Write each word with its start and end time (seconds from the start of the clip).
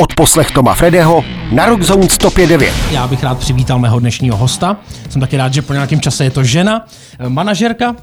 Od 0.00 0.14
poslech 0.14 0.50
Toma 0.50 0.74
Fredeho 0.74 1.24
na 1.52 1.66
Rockzone 1.66 2.06
105.9. 2.06 2.72
Já 2.90 3.08
bych 3.08 3.22
rád 3.22 3.38
přivítal 3.38 3.78
mého 3.78 3.98
dnešního 3.98 4.36
hosta. 4.36 4.76
Jsem 5.10 5.20
taky 5.20 5.36
rád, 5.36 5.54
že 5.54 5.62
po 5.62 5.72
nějakém 5.72 6.00
čase 6.00 6.24
je 6.24 6.30
to 6.30 6.44
žena, 6.44 6.86
eh, 7.18 7.28
manažerka, 7.28 7.90
uh, 7.90 7.96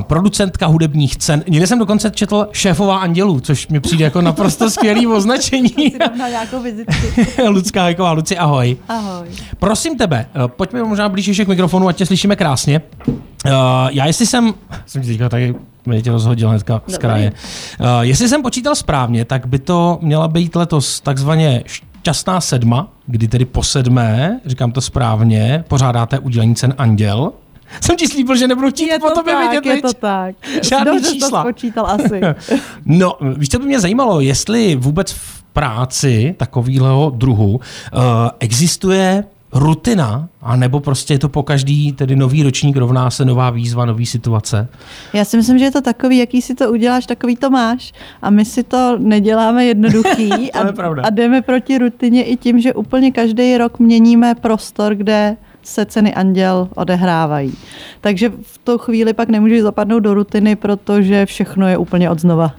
producentka 0.00 0.66
hudebních 0.66 1.16
cen. 1.16 1.44
Někde 1.48 1.66
jsem 1.66 1.78
dokonce 1.78 2.10
četl 2.10 2.48
šéfová 2.52 2.98
andělů, 2.98 3.40
což 3.40 3.68
mi 3.68 3.80
přijde 3.80 4.04
jako 4.04 4.20
naprosto 4.20 4.70
skvělý 4.76 5.06
označení. 5.06 5.74
Na 6.18 6.28
nějakou 6.28 6.62
vizitku. 6.62 6.94
Ludská 7.48 7.82
Hajková, 7.82 8.12
Luci, 8.12 8.38
ahoj. 8.38 8.76
Ahoj. 8.88 9.28
Prosím 9.58 9.98
tebe, 9.98 10.26
eh, 10.34 10.48
pojďme 10.48 10.82
možná 10.82 11.08
blíž 11.08 11.26
ještě 11.26 11.44
k 11.44 11.48
mikrofonu, 11.48 11.88
ať 11.88 11.96
tě 11.96 12.06
slyšíme 12.06 12.36
krásně. 12.36 12.80
Uh, 13.08 13.52
já 13.90 14.06
jestli 14.06 14.26
jsem, 14.26 14.54
jsem 14.86 15.02
ti 15.02 15.08
teďka 15.08 15.28
tady 15.28 15.54
mě 15.86 16.02
tě 16.02 16.10
rozhodil 16.10 16.48
hnedka 16.48 16.82
z 16.86 16.98
kraje. 16.98 17.32
Uh, 17.80 17.86
jestli 18.00 18.28
jsem 18.28 18.42
počítal 18.42 18.74
správně, 18.74 19.24
tak 19.24 19.46
by 19.46 19.58
to 19.58 19.98
měla 20.02 20.28
být 20.28 20.56
letos 20.56 21.00
takzvaně 21.00 21.64
šťastná 21.66 22.40
sedma, 22.40 22.88
kdy 23.06 23.28
tedy 23.28 23.44
po 23.44 23.62
sedmé, 23.62 24.40
říkám 24.46 24.72
to 24.72 24.80
správně, 24.80 25.64
pořádáte 25.68 26.18
udělení 26.18 26.54
cen 26.54 26.74
Anděl. 26.78 27.32
Jsem 27.80 27.96
ti 27.96 28.08
slíbil, 28.08 28.36
že 28.36 28.48
nebudu 28.48 28.70
chtít 28.70 28.86
Je 28.86 28.98
po 28.98 29.08
to 29.08 29.14
tobě 29.14 29.34
tak, 29.34 29.50
vidět, 29.50 29.74
je 29.74 29.82
to 29.82 29.92
tak. 29.92 30.34
Žádný 30.62 30.84
Dobře 30.84 31.12
čísla. 31.12 31.42
to 31.42 31.48
spočítal 31.48 31.86
asi. 31.86 32.20
No, 32.84 33.16
víš, 33.36 33.48
co 33.48 33.58
by 33.58 33.64
mě 33.64 33.80
zajímalo, 33.80 34.20
jestli 34.20 34.76
vůbec 34.76 35.12
v 35.12 35.42
práci 35.42 36.34
takového 36.38 37.12
druhu 37.14 37.54
uh, 37.54 37.60
existuje 38.40 39.24
rutina, 39.58 40.28
anebo 40.42 40.80
prostě 40.80 41.14
je 41.14 41.18
to 41.18 41.28
po 41.28 41.42
každý, 41.42 41.92
tedy 41.92 42.16
nový 42.16 42.42
ročník 42.42 42.76
rovná 42.76 43.10
se 43.10 43.24
nová 43.24 43.50
výzva, 43.50 43.84
nový 43.84 44.06
situace. 44.06 44.68
Já 45.12 45.24
si 45.24 45.36
myslím, 45.36 45.58
že 45.58 45.64
je 45.64 45.70
to 45.70 45.80
takový, 45.80 46.18
jaký 46.18 46.42
si 46.42 46.54
to 46.54 46.70
uděláš, 46.70 47.06
takový 47.06 47.36
to 47.36 47.50
máš. 47.50 47.92
A 48.22 48.30
my 48.30 48.44
si 48.44 48.62
to 48.62 48.96
neděláme 48.98 49.64
jednoduchý 49.64 50.28
To 50.52 50.58
a, 50.58 50.66
je 50.66 50.72
pravda. 50.72 51.02
a 51.02 51.10
jdeme 51.10 51.42
proti 51.42 51.78
rutině 51.78 52.24
i 52.24 52.36
tím, 52.36 52.60
že 52.60 52.74
úplně 52.74 53.12
každý 53.12 53.58
rok 53.58 53.78
měníme 53.78 54.34
prostor, 54.34 54.94
kde 54.94 55.36
se 55.62 55.86
ceny 55.86 56.14
anděl 56.14 56.68
odehrávají. 56.74 57.54
Takže 58.00 58.32
v 58.42 58.58
tu 58.58 58.78
chvíli 58.78 59.12
pak 59.12 59.28
nemůžeš 59.28 59.62
zapadnout 59.62 60.00
do 60.00 60.14
rutiny, 60.14 60.56
protože 60.56 61.26
všechno 61.26 61.68
je 61.68 61.76
úplně 61.76 62.10
od 62.10 62.20
znova. 62.20 62.54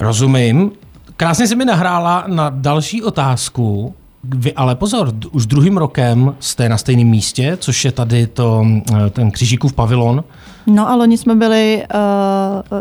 Rozumím. 0.00 0.70
Krásně 1.16 1.46
se 1.46 1.54
mi 1.54 1.64
nahrála 1.64 2.24
na 2.26 2.50
další 2.50 3.02
otázku. 3.02 3.94
Vy 4.24 4.52
ale 4.52 4.74
pozor, 4.74 5.12
už 5.30 5.46
druhým 5.46 5.76
rokem 5.76 6.34
jste 6.40 6.68
na 6.68 6.78
stejném 6.78 7.06
místě, 7.06 7.56
což 7.60 7.84
je 7.84 7.92
tady 7.92 8.26
to, 8.26 8.66
eh, 8.92 9.10
ten 9.10 9.30
křižíkův 9.30 9.72
pavilon. 9.72 10.24
No 10.66 10.88
a 10.88 10.94
loni 10.94 11.18
jsme 11.18 11.34
byli... 11.34 11.84
Uh, 12.72 12.80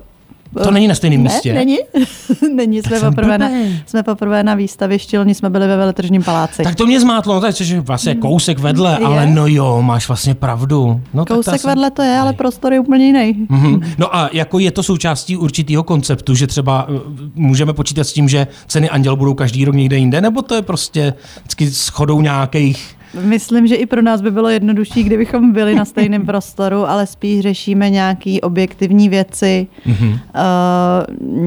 To 0.63 0.71
není 0.71 0.87
na 0.87 0.95
stejném 0.95 1.21
místě. 1.21 1.53
Ne, 1.53 1.59
není. 1.59 1.77
není, 2.55 2.81
jsme 2.83 2.99
poprvé, 2.99 3.37
na, 3.37 3.49
jsme 3.85 4.03
poprvé 4.03 4.43
na 4.43 4.55
výstavišti, 4.55 5.17
loni 5.17 5.35
jsme 5.35 5.49
byli 5.49 5.67
ve 5.67 5.77
veletržním 5.77 6.23
paláci. 6.23 6.63
Tak 6.63 6.75
to 6.75 6.85
mě 6.85 6.99
zmátlo, 6.99 7.33
no, 7.33 7.41
to 7.41 7.47
je 7.63 7.81
vlastně 7.81 8.15
kousek 8.15 8.59
vedle, 8.59 8.97
Je. 8.99 9.05
ale 9.05 9.27
no 9.27 9.47
jo, 9.47 9.81
máš 9.81 10.07
vlastně 10.07 10.35
pravdu. 10.35 11.01
No, 11.13 11.25
tak 11.25 11.27
to 11.27 11.35
Kousek 11.35 11.61
jsem- 11.61 11.69
vedle 11.69 11.91
to 11.91 12.01
je, 12.01 12.17
ale 12.19 12.33
prostor 12.33 12.73
je 12.73 12.79
úplně 12.79 13.05
jiný. 13.05 13.45
Mhm. 13.49 13.81
No 13.97 14.15
a 14.15 14.29
jako 14.33 14.59
je 14.59 14.71
to 14.71 14.83
součástí 14.83 15.37
určitého 15.37 15.83
konceptu, 15.83 16.35
že 16.35 16.47
třeba 16.47 16.87
uh, 16.89 16.95
můžeme 17.35 17.73
počítat 17.73 18.03
s 18.03 18.13
tím, 18.13 18.29
že 18.29 18.47
ceny 18.67 18.89
Anděl 18.89 19.15
budou 19.15 19.33
každý 19.33 19.65
rok 19.65 19.75
někde 19.75 19.97
jinde, 19.97 20.21
nebo 20.21 20.41
to 20.41 20.55
je 20.55 20.61
prostě 20.61 21.13
vždycky 21.39 21.69
shodou 21.69 22.21
nějakých 22.21 22.96
Myslím, 23.21 23.67
že 23.67 23.75
i 23.75 23.85
pro 23.85 24.01
nás 24.01 24.21
by 24.21 24.31
bylo 24.31 24.49
jednodušší, 24.49 25.03
kdybychom 25.03 25.51
byli 25.53 25.75
na 25.75 25.85
stejném 25.85 26.25
prostoru, 26.25 26.89
ale 26.89 27.07
spíš 27.07 27.39
řešíme 27.41 27.89
nějaké 27.89 28.37
objektivní 28.41 29.09
věci, 29.09 29.67
Mhm. 29.85 30.07
uh, 30.09 30.17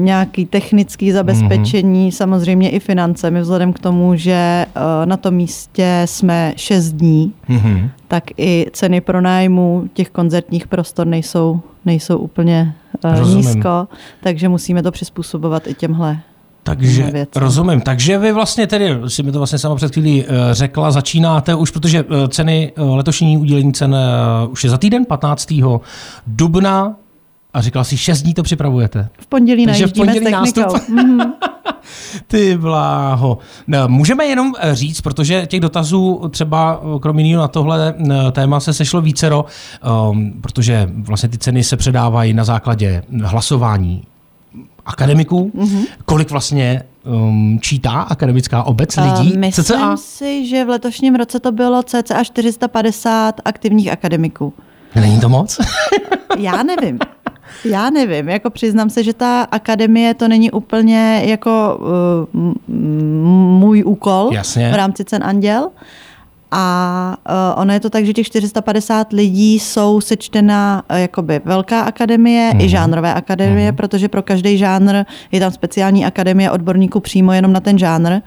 nějaký 0.01 0.45
technický 0.45 1.11
zabezpečení, 1.11 2.11
samozřejmě 2.11 2.69
i 2.69 2.79
finance. 2.79 3.31
My 3.31 3.41
vzhledem 3.41 3.73
k 3.73 3.79
tomu, 3.79 4.15
že 4.15 4.65
uh, 4.75 4.81
na 5.05 5.17
tom 5.17 5.33
místě 5.33 6.01
jsme 6.05 6.53
6 6.55 6.91
dní, 6.91 7.33
Mhm. 7.47 7.89
tak 8.07 8.23
i 8.37 8.65
ceny 8.73 9.01
pronájmu 9.01 9.89
těch 9.93 10.09
koncertních 10.09 10.67
prostor 10.67 11.07
nejsou, 11.07 11.59
nejsou 11.85 12.17
úplně 12.17 12.73
uh, 13.05 13.17
Rozumím. 13.19 13.37
nízko, 13.47 13.87
takže 14.23 14.49
musíme 14.49 14.83
to 14.83 14.91
přizpůsobovat 14.91 15.67
i 15.67 15.73
těmhle 15.73 16.19
Takže 16.63 17.03
věci. 17.03 17.39
rozumím. 17.39 17.81
Takže 17.81 18.17
vy 18.17 18.31
vlastně 18.31 18.67
tedy, 18.67 18.97
si 19.07 19.23
mi 19.23 19.31
to 19.31 19.37
vlastně 19.37 19.59
sama 19.59 19.75
před 19.75 19.93
chvílí 19.93 20.23
eh, 20.23 20.27
řekla, 20.51 20.91
začínáte 20.91 21.55
už, 21.55 21.71
protože 21.71 21.99
eh, 21.99 22.27
ceny, 22.27 22.71
eh, 22.77 22.81
letošní 22.81 23.37
udělení 23.37 23.73
cen 23.73 23.95
už 24.49 24.63
je 24.63 24.69
za 24.69 24.77
týden, 24.77 25.05
15. 25.05 25.53
dubna, 26.27 26.95
a 27.53 27.61
říkala 27.61 27.83
si, 27.83 27.97
6 27.97 28.21
dní 28.21 28.33
to 28.33 28.43
připravujete. 28.43 29.09
V 29.19 29.27
pondělí 29.27 29.65
Takže 29.65 29.87
v 29.87 29.93
pondělí 29.93 30.19
s 30.19 30.23
technikou. 30.23 30.61
nástup. 30.61 30.89
Mhm. 30.89 31.33
Ty 32.27 32.57
bláho. 32.57 33.37
No, 33.67 33.87
Můžeme 33.87 34.25
jenom 34.25 34.53
říct, 34.71 35.01
protože 35.01 35.45
těch 35.47 35.59
dotazů 35.59 36.21
třeba 36.29 36.81
kromě 37.01 37.23
jiného 37.23 37.41
na 37.41 37.47
tohle 37.47 37.93
téma 38.31 38.59
se 38.59 38.73
sešlo 38.73 39.01
vícero, 39.01 39.45
um, 40.11 40.33
protože 40.41 40.89
vlastně 40.95 41.29
ty 41.29 41.37
ceny 41.37 41.63
se 41.63 41.77
předávají 41.77 42.33
na 42.33 42.43
základě 42.43 43.03
hlasování 43.23 44.03
akademiků. 44.85 45.51
Mhm. 45.53 45.65
Mm-hmm. 45.65 45.85
Kolik 46.05 46.31
vlastně 46.31 46.83
um, 47.05 47.59
čítá 47.61 47.91
akademická 47.91 48.63
obec 48.63 48.97
lidí? 48.97 49.31
Uh, 49.31 49.37
myslím 49.37 49.65
CCA? 49.65 49.97
si, 49.97 50.47
že 50.47 50.65
v 50.65 50.69
letošním 50.69 51.15
roce 51.15 51.39
to 51.39 51.51
bylo 51.51 51.83
cca 51.83 52.23
450 52.23 53.41
aktivních 53.45 53.91
akademiků. 53.91 54.53
Není 54.95 55.19
to 55.19 55.29
moc? 55.29 55.59
Já 56.37 56.63
nevím. 56.63 56.99
Já 57.65 57.89
nevím, 57.89 58.29
jako 58.29 58.49
přiznám 58.49 58.89
se, 58.89 59.03
že 59.03 59.13
ta 59.13 59.41
akademie 59.41 60.13
to 60.13 60.27
není 60.27 60.51
úplně 60.51 61.21
jako 61.25 61.79
uh, 62.35 62.53
můj 63.59 63.83
úkol 63.85 64.29
Jasně. 64.33 64.71
v 64.71 64.75
rámci 64.75 65.05
cen 65.05 65.23
Anděl. 65.23 65.69
A 66.51 67.17
uh, 67.55 67.61
ono 67.61 67.73
je 67.73 67.79
to 67.79 67.89
tak, 67.89 68.05
že 68.05 68.13
těch 68.13 68.27
450 68.27 69.13
lidí 69.13 69.59
jsou 69.59 70.01
sečtena 70.01 70.83
uh, 70.91 70.97
jakoby 70.97 71.41
velká 71.45 71.81
akademie 71.81 72.49
Mhm. 72.53 72.61
i 72.61 72.69
žánrové 72.69 73.13
akademie, 73.13 73.71
protože 73.71 74.07
pro 74.09 74.21
každý 74.21 74.57
žánr 74.57 75.03
je 75.31 75.39
tam 75.39 75.51
speciální 75.51 76.05
akademie 76.05 76.51
odborníků 76.51 76.99
přímo 76.99 77.33
jenom 77.33 77.53
na 77.53 77.59
ten 77.59 77.77
žánr. 77.77 78.19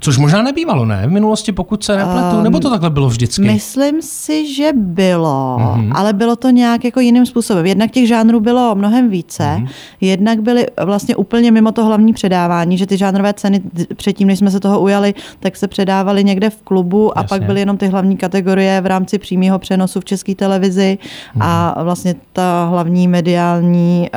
Což 0.00 0.18
možná 0.18 0.42
nebývalo, 0.42 0.84
ne? 0.84 1.06
V 1.06 1.10
minulosti, 1.10 1.52
pokud 1.52 1.84
se 1.84 1.96
nepletu, 1.96 2.40
nebo 2.42 2.60
to 2.60 2.70
takhle 2.70 2.90
bylo 2.90 3.08
vždycky? 3.08 3.42
Myslím 3.42 4.02
si, 4.02 4.54
že 4.54 4.70
bylo, 4.74 5.56
mm-hmm. 5.60 5.92
ale 5.94 6.12
bylo 6.12 6.36
to 6.36 6.50
nějak 6.50 6.84
jako 6.84 7.00
jiným 7.00 7.26
způsobem. 7.26 7.66
Jednak 7.66 7.90
těch 7.90 8.08
žánrů 8.08 8.40
bylo 8.40 8.74
mnohem 8.74 9.10
více, 9.10 9.42
mm-hmm. 9.42 9.68
jednak 10.00 10.42
byly 10.42 10.66
vlastně 10.84 11.16
úplně 11.16 11.50
mimo 11.50 11.72
to 11.72 11.84
hlavní 11.84 12.12
předávání, 12.12 12.78
že 12.78 12.86
ty 12.86 12.96
žánrové 12.96 13.32
ceny 13.34 13.62
předtím, 13.96 14.28
než 14.28 14.38
jsme 14.38 14.50
se 14.50 14.60
toho 14.60 14.80
ujali, 14.80 15.14
tak 15.40 15.56
se 15.56 15.68
předávaly 15.68 16.24
někde 16.24 16.50
v 16.50 16.62
klubu 16.62 17.18
a 17.18 17.22
Jasně. 17.22 17.28
pak 17.28 17.46
byly 17.46 17.60
jenom 17.60 17.76
ty 17.76 17.86
hlavní 17.86 18.16
kategorie 18.16 18.80
v 18.80 18.86
rámci 18.86 19.18
přímého 19.18 19.58
přenosu 19.58 20.00
v 20.00 20.04
české 20.04 20.34
televizi 20.34 20.98
mm-hmm. 20.98 21.38
a 21.40 21.82
vlastně 21.82 22.14
ta 22.32 22.66
hlavní 22.70 23.08
mediální, 23.08 24.10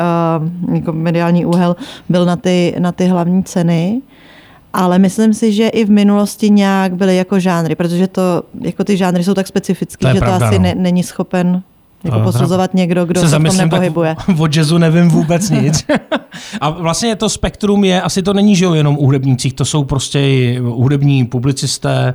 uh, 0.67 0.75
jako 0.75 0.93
mediální 0.93 1.45
úhel 1.45 1.75
byl 2.09 2.25
na 2.25 2.35
ty, 2.35 2.75
na 2.79 2.91
ty 2.91 3.05
hlavní 3.05 3.43
ceny. 3.43 4.01
Ale 4.77 4.99
myslím 4.99 5.33
si, 5.33 5.53
že 5.53 5.67
i 5.67 5.85
v 5.85 5.89
minulosti 5.89 6.49
nějak 6.49 6.95
byly 6.95 7.17
jako 7.17 7.39
žánry, 7.39 7.75
protože 7.75 8.07
to, 8.07 8.43
jako 8.61 8.83
ty 8.83 8.97
žánry 8.97 9.23
jsou 9.23 9.33
tak 9.33 9.47
je 10.09 10.13
že 10.13 10.19
pravda, 10.19 10.39
to 10.39 10.45
asi 10.45 10.59
no. 10.59 10.63
ne, 10.63 10.75
není 10.75 11.03
schopen 11.03 11.63
jako 12.03 12.19
posuzovat 12.19 12.73
někdo, 12.73 13.05
kdo 13.05 13.19
se, 13.19 13.25
v 13.25 13.29
tom 13.29 13.31
zamyslím, 13.31 13.59
tak 13.59 13.71
nepohybuje. 13.71 14.15
O 14.39 14.47
jazzu 14.55 14.77
nevím 14.77 15.09
vůbec 15.09 15.49
nic. 15.61 15.85
A 16.61 16.69
vlastně 16.69 17.15
to 17.15 17.29
spektrum 17.29 17.83
je, 17.83 18.01
asi 18.01 18.23
to 18.23 18.33
není, 18.33 18.55
že 18.55 18.65
jo, 18.65 18.73
jenom 18.73 18.97
u 18.99 19.05
hudebnících, 19.05 19.53
to 19.53 19.65
jsou 19.65 19.83
prostě 19.83 20.19
i 20.19 20.59
hudební 20.59 21.25
publicisté, 21.25 22.13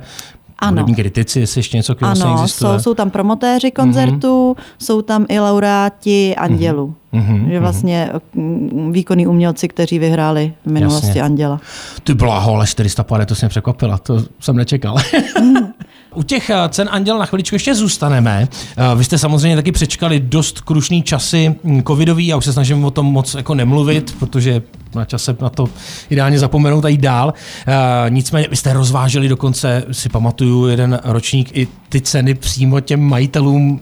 Ano. 0.59 0.71
hudební 0.71 0.95
kritici, 0.95 1.39
jestli 1.39 1.59
ještě 1.59 1.77
něco 1.77 1.95
takového 1.95 2.25
Ano, 2.25 2.43
existuje. 2.43 2.71
jsou, 2.73 2.79
jsou 2.83 2.93
tam 2.93 3.09
promotéři 3.09 3.71
koncertů, 3.71 4.53
mm-hmm. 4.57 4.63
jsou 4.85 5.01
tam 5.01 5.25
i 5.29 5.39
laureáti 5.39 6.35
Andělu. 6.35 6.95
Mhm, 7.11 7.49
Že 7.51 7.59
vlastně 7.59 8.09
mm, 8.33 8.91
výkonní 8.91 9.27
umělci, 9.27 9.67
kteří 9.67 9.99
vyhráli 9.99 10.53
v 10.65 10.71
minulosti 10.71 11.07
Jasně. 11.07 11.21
Anděla. 11.23 11.59
Ty 12.03 12.13
bláho, 12.13 12.55
ale 12.55 12.67
450, 12.67 13.25
to 13.25 13.35
jsem 13.35 13.49
překvapila, 13.49 13.97
to 13.97 14.23
jsem 14.39 14.55
nečekal. 14.55 14.95
U 16.13 16.23
těch 16.23 16.49
eh, 16.49 16.55
cen 16.69 16.89
Anděl 16.91 17.17
na 17.19 17.25
chviličku 17.25 17.55
ještě 17.55 17.75
zůstaneme. 17.75 18.47
Eh, 18.77 18.95
Vy 18.95 19.03
jste 19.03 19.17
samozřejmě 19.17 19.55
taky 19.55 19.71
přečkali 19.71 20.19
dost 20.19 20.61
krušný 20.61 21.03
časy 21.03 21.55
mm, 21.63 21.83
covidový, 21.83 22.27
já 22.27 22.37
už 22.37 22.45
se 22.45 22.53
snažím 22.53 22.85
o 22.85 22.91
tom 22.91 23.05
moc 23.05 23.33
jako 23.35 23.55
nemluvit, 23.55 24.15
protože 24.19 24.61
na 24.95 25.05
čase 25.05 25.35
na 25.41 25.49
to 25.49 25.69
ideálně 26.09 26.39
zapomenout 26.39 26.85
a 26.85 26.87
jít 26.87 27.01
dál. 27.01 27.33
Eh, 27.67 27.73
Nicméně 28.09 28.47
vy 28.49 28.55
jste 28.55 28.73
rozváželi 28.73 29.27
dokonce, 29.27 29.83
si 29.91 30.09
pamatuju, 30.09 30.67
jeden 30.67 30.99
ročník 31.03 31.57
i 31.57 31.67
ty 31.89 32.01
ceny 32.01 32.33
přímo 32.33 32.79
těm 32.79 33.01
majitelům 33.01 33.81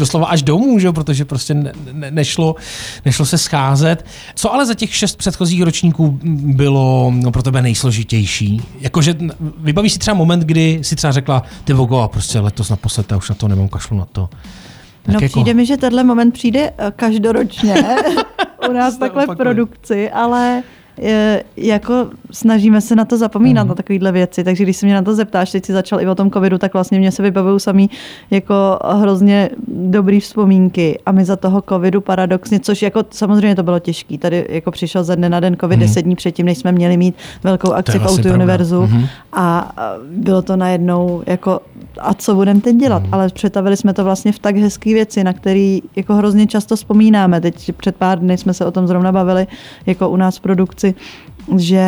doslova 0.00 0.26
až 0.26 0.42
domů, 0.42 0.78
že? 0.78 0.92
protože 0.92 1.24
prostě 1.24 1.54
ne, 1.54 1.72
ne, 1.92 2.10
nešlo, 2.10 2.54
nešlo 3.04 3.26
se 3.26 3.38
scházet. 3.38 4.04
Co 4.34 4.54
ale 4.54 4.66
za 4.66 4.74
těch 4.74 4.94
šest 4.94 5.16
předchozích 5.16 5.62
ročníků 5.62 6.18
bylo 6.54 7.12
no, 7.14 7.32
pro 7.32 7.42
tebe 7.42 7.62
nejsložitější? 7.62 8.62
Jakože 8.80 9.14
vybavíš 9.58 9.92
si 9.92 9.98
třeba 9.98 10.14
moment, 10.14 10.40
kdy 10.40 10.78
si 10.82 10.96
třeba 10.96 11.12
řekla, 11.12 11.42
ty 11.64 11.72
vogo, 11.72 11.98
a 11.98 12.08
prostě 12.08 12.40
letos 12.40 12.70
naposled, 12.70 13.10
já 13.10 13.16
už 13.16 13.28
na 13.28 13.34
to 13.34 13.48
nemám 13.48 13.68
kašlu 13.68 13.98
na 13.98 14.04
to. 14.04 14.28
Tak 15.02 15.14
No 15.14 15.20
jako- 15.20 15.26
přijde 15.26 15.54
mi, 15.54 15.66
že 15.66 15.76
tenhle 15.76 16.04
moment 16.04 16.30
přijde 16.30 16.72
eh, 16.78 16.92
každoročně 16.96 17.74
u 18.70 18.72
nás 18.72 18.96
takhle 18.96 19.26
v 19.26 19.36
produkci, 19.36 20.10
ale 20.10 20.62
je, 21.00 21.44
jako 21.56 22.06
snažíme 22.30 22.80
se 22.80 22.96
na 22.96 23.04
to 23.04 23.16
zapomínat, 23.16 23.64
mm. 23.64 23.68
na 23.68 23.74
takovéhle 23.74 24.12
věci, 24.12 24.44
takže 24.44 24.64
když 24.64 24.76
se 24.76 24.86
mě 24.86 24.94
na 24.94 25.02
to 25.02 25.14
zeptáš, 25.14 25.52
teď 25.52 25.64
si 25.64 25.72
začal 25.72 26.00
i 26.00 26.08
o 26.08 26.14
tom 26.14 26.30
covidu, 26.30 26.58
tak 26.58 26.72
vlastně 26.72 26.98
mě 26.98 27.12
se 27.12 27.22
vybavují 27.22 27.60
samý 27.60 27.90
jako 28.30 28.78
hrozně 28.84 29.50
dobrý 29.68 30.20
vzpomínky 30.20 30.98
a 31.06 31.12
my 31.12 31.24
za 31.24 31.36
toho 31.36 31.62
covidu 31.68 32.00
paradoxně, 32.00 32.60
což 32.60 32.82
jako 32.82 33.04
samozřejmě 33.10 33.54
to 33.54 33.62
bylo 33.62 33.78
těžké, 33.78 34.18
tady 34.18 34.46
jako 34.48 34.70
přišel 34.70 35.04
ze 35.04 35.16
dne 35.16 35.28
na 35.28 35.40
den 35.40 35.56
covid 35.60 35.76
mm. 35.76 35.86
10 35.86 36.02
dní 36.02 36.16
předtím, 36.16 36.46
než 36.46 36.58
jsme 36.58 36.72
měli 36.72 36.96
mít 36.96 37.14
velkou 37.42 37.72
akci 37.72 37.98
v 37.98 38.02
vlastně 38.02 38.24
Auto 38.24 38.34
Univerzu 38.34 38.82
mm. 38.86 39.06
a 39.32 39.72
bylo 40.10 40.42
to 40.42 40.56
najednou 40.56 41.22
jako 41.26 41.60
a 41.98 42.14
co 42.14 42.34
budeme 42.34 42.60
teď 42.60 42.76
dělat, 42.76 43.02
mm. 43.02 43.14
ale 43.14 43.28
přetavili 43.28 43.76
jsme 43.76 43.94
to 43.94 44.04
vlastně 44.04 44.32
v 44.32 44.38
tak 44.38 44.56
hezké 44.56 44.94
věci, 44.94 45.24
na 45.24 45.32
který 45.32 45.82
jako 45.96 46.14
hrozně 46.14 46.46
často 46.46 46.76
vzpomínáme. 46.76 47.40
Teď 47.40 47.72
před 47.72 47.96
pár 47.96 48.18
dny 48.18 48.38
jsme 48.38 48.54
se 48.54 48.66
o 48.66 48.70
tom 48.70 48.86
zrovna 48.86 49.12
bavili 49.12 49.46
jako 49.86 50.08
u 50.08 50.16
nás 50.16 50.36
v 50.36 50.40
produkci, 50.40 50.94
že 51.56 51.86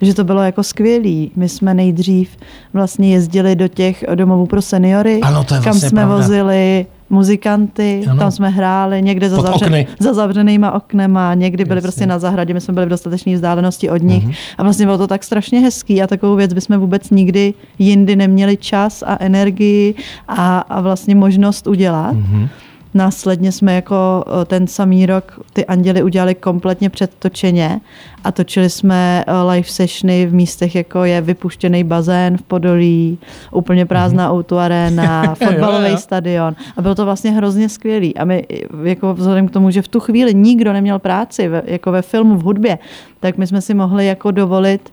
že 0.00 0.14
to 0.14 0.24
bylo 0.24 0.42
jako 0.42 0.62
skvělý. 0.62 1.32
My 1.36 1.48
jsme 1.48 1.74
nejdřív 1.74 2.36
vlastně 2.72 3.12
jezdili 3.12 3.56
do 3.56 3.68
těch 3.68 4.04
domovů 4.14 4.46
pro 4.46 4.62
seniory, 4.62 5.20
ano, 5.20 5.44
to 5.44 5.54
je 5.54 5.60
kam 5.60 5.72
vlastně 5.72 5.88
jsme 5.88 6.00
pravda. 6.00 6.16
vozili 6.16 6.86
muzikanty, 7.12 8.04
ano. 8.10 8.18
tam 8.18 8.30
jsme 8.30 8.48
hráli 8.48 9.02
někde 9.02 9.28
za, 9.30 9.42
zavřen, 9.42 9.84
za 9.98 10.14
zavřenýma 10.14 10.72
oknema, 10.72 11.34
někdy 11.34 11.64
byli 11.64 11.78
Jasně. 11.78 11.82
prostě 11.82 12.06
na 12.06 12.18
zahradě, 12.18 12.54
my 12.54 12.60
jsme 12.60 12.74
byli 12.74 12.86
v 12.86 12.88
dostatečné 12.88 13.34
vzdálenosti 13.34 13.90
od 13.90 14.02
nich 14.02 14.24
uh-huh. 14.24 14.34
a 14.58 14.62
vlastně 14.62 14.86
bylo 14.86 14.98
to 14.98 15.06
tak 15.06 15.24
strašně 15.24 15.60
hezký 15.60 16.02
a 16.02 16.06
takovou 16.06 16.36
věc 16.36 16.52
bychom 16.52 16.78
vůbec 16.78 17.10
nikdy 17.10 17.54
jindy 17.78 18.16
neměli 18.16 18.56
čas 18.56 19.02
a 19.06 19.16
energii 19.20 19.94
a, 20.28 20.58
a 20.58 20.80
vlastně 20.80 21.14
možnost 21.14 21.66
udělat. 21.66 22.16
Uh-huh. 22.16 22.48
Následně 22.94 23.52
jsme 23.52 23.74
jako 23.74 24.24
ten 24.46 24.66
samý 24.66 25.06
rok 25.06 25.40
ty 25.52 25.66
anděly 25.66 26.02
udělali 26.02 26.34
kompletně 26.34 26.90
předtočeně 26.90 27.80
a 28.24 28.32
točili 28.32 28.70
jsme 28.70 29.24
live 29.50 29.68
sessiony 29.68 30.26
v 30.26 30.34
místech, 30.34 30.74
jako 30.74 31.04
je 31.04 31.20
vypuštěný 31.20 31.84
bazén 31.84 32.36
v 32.36 32.42
Podolí, 32.42 33.18
úplně 33.50 33.86
prázdná 33.86 34.28
mm-hmm. 34.28 34.32
auto 34.32 34.58
arena, 34.58 35.34
fotbalový 35.44 35.96
stadion. 35.96 36.54
A 36.76 36.82
bylo 36.82 36.94
to 36.94 37.04
vlastně 37.04 37.30
hrozně 37.30 37.68
skvělý. 37.68 38.16
A 38.16 38.24
my, 38.24 38.46
jako 38.82 39.14
vzhledem 39.14 39.48
k 39.48 39.50
tomu, 39.50 39.70
že 39.70 39.82
v 39.82 39.88
tu 39.88 40.00
chvíli 40.00 40.34
nikdo 40.34 40.72
neměl 40.72 40.98
práci, 40.98 41.50
jako 41.64 41.92
ve 41.92 42.02
filmu, 42.02 42.36
v 42.36 42.42
hudbě, 42.42 42.78
tak 43.20 43.38
my 43.38 43.46
jsme 43.46 43.60
si 43.60 43.74
mohli 43.74 44.06
jako 44.06 44.30
dovolit 44.30 44.92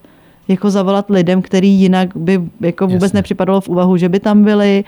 jako 0.49 0.69
zavolat 0.69 1.09
lidem, 1.09 1.41
který 1.41 1.69
jinak 1.69 2.09
by 2.15 2.41
jako 2.61 2.87
vůbec 2.87 3.01
Jasně. 3.03 3.17
nepřipadalo 3.17 3.61
v 3.61 3.69
úvahu, 3.69 3.97
že 3.97 4.09
by 4.09 4.19
tam 4.19 4.43
byli, 4.43 4.83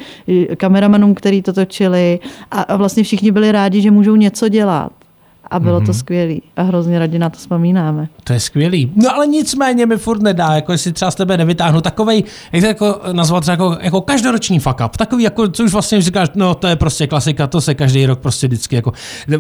kameramanům, 0.58 1.16
který 1.16 1.42
to 1.42 1.54
točili 1.54 2.20
a 2.52 2.76
vlastně 2.76 3.04
všichni 3.04 3.32
byli 3.32 3.52
rádi, 3.52 3.82
že 3.82 3.92
můžou 3.92 4.16
něco 4.16 4.48
dělat 4.48 4.92
a 5.52 5.60
bylo 5.60 5.80
mm-hmm. 5.80 5.86
to 5.86 5.92
mhm. 5.92 6.00
skvělý 6.00 6.42
a 6.56 6.62
hrozně 6.62 7.00
rádi 7.00 7.20
na 7.20 7.30
to 7.30 7.38
vzpomínáme. 7.38 8.08
To 8.24 8.34
je 8.34 8.40
skvělý. 8.40 8.92
No 8.96 9.16
ale 9.16 9.28
nicméně 9.28 9.86
mi 9.86 9.98
furt 9.98 10.22
nedá, 10.22 10.56
jako 10.56 10.72
jestli 10.72 10.94
třeba 10.94 11.12
z 11.12 11.16
tebe 11.16 11.38
nevytáhnu 11.38 11.82
takovej, 11.82 12.24
jak 12.52 12.62
to 12.62 12.68
jako 12.68 13.02
nazvat 13.12 13.42
třeba 13.42 13.54
jako, 13.54 13.78
jako 13.82 14.02
každoroční 14.02 14.60
fuck 14.60 14.82
up, 14.86 14.98
takový 14.98 15.24
jako, 15.24 15.48
co 15.48 15.64
už 15.64 15.72
vlastně 15.72 16.02
říkáš, 16.02 16.30
no 16.36 16.56
to 16.56 16.68
je 16.68 16.76
prostě 16.76 17.08
klasika, 17.08 17.48
to 17.48 17.62
se 17.62 17.76
každý 17.76 18.06
rok 18.06 18.20
prostě 18.20 18.48
vždycky 18.48 18.76
jako, 18.76 18.94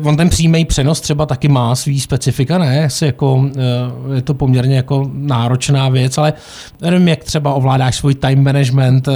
on 0.04 0.18
ten 0.18 0.30
přímý 0.30 0.66
přenos 0.66 1.02
třeba 1.02 1.26
taky 1.26 1.48
má 1.48 1.76
svý 1.76 2.00
specifika, 2.00 2.58
ne, 2.58 2.90
si 2.90 3.06
jako, 3.06 3.50
eh, 3.58 4.16
je 4.16 4.22
to 4.22 4.34
poměrně 4.34 4.76
jako 4.76 5.12
náročná 5.14 5.90
věc, 5.90 6.18
ale 6.18 6.34
nevím, 6.82 7.08
jak 7.08 7.24
třeba 7.24 7.54
ovládáš 7.54 7.96
svůj 7.96 8.16
time 8.16 8.44
management, 8.44 9.10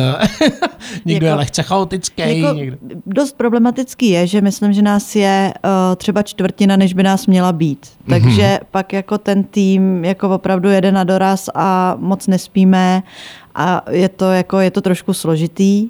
někdo 1.06 1.26
jako, 1.26 1.26
je 1.26 1.34
lehce 1.34 1.64
chaotický. 1.64 2.40
Jako 2.40 2.56
někdo... 2.56 2.78
Dost 3.06 3.38
problematický 3.38 4.10
je, 4.10 4.28
že 4.28 4.42
myslím, 4.42 4.74
že 4.74 4.82
nás 4.82 5.16
je 5.16 5.54
uh, 5.64 5.96
třeba 5.96 6.24
čtvrtina 6.24 6.76
než 6.86 6.94
by 6.94 7.04
nás 7.04 7.28
měla 7.28 7.52
být. 7.52 7.90
Takže 8.10 8.42
mm-hmm. 8.42 8.66
pak 8.72 8.94
jako 8.94 9.18
ten 9.18 9.44
tým 9.44 10.06
jako 10.06 10.30
opravdu 10.30 10.70
jede 10.70 10.92
na 10.92 11.04
doraz 11.04 11.50
a 11.56 11.96
moc 12.00 12.28
nespíme 12.28 13.04
a 13.56 13.82
je 13.90 14.10
to, 14.10 14.32
jako, 14.32 14.60
je 14.60 14.72
to 14.72 14.82
trošku 14.82 15.14
složitý 15.14 15.90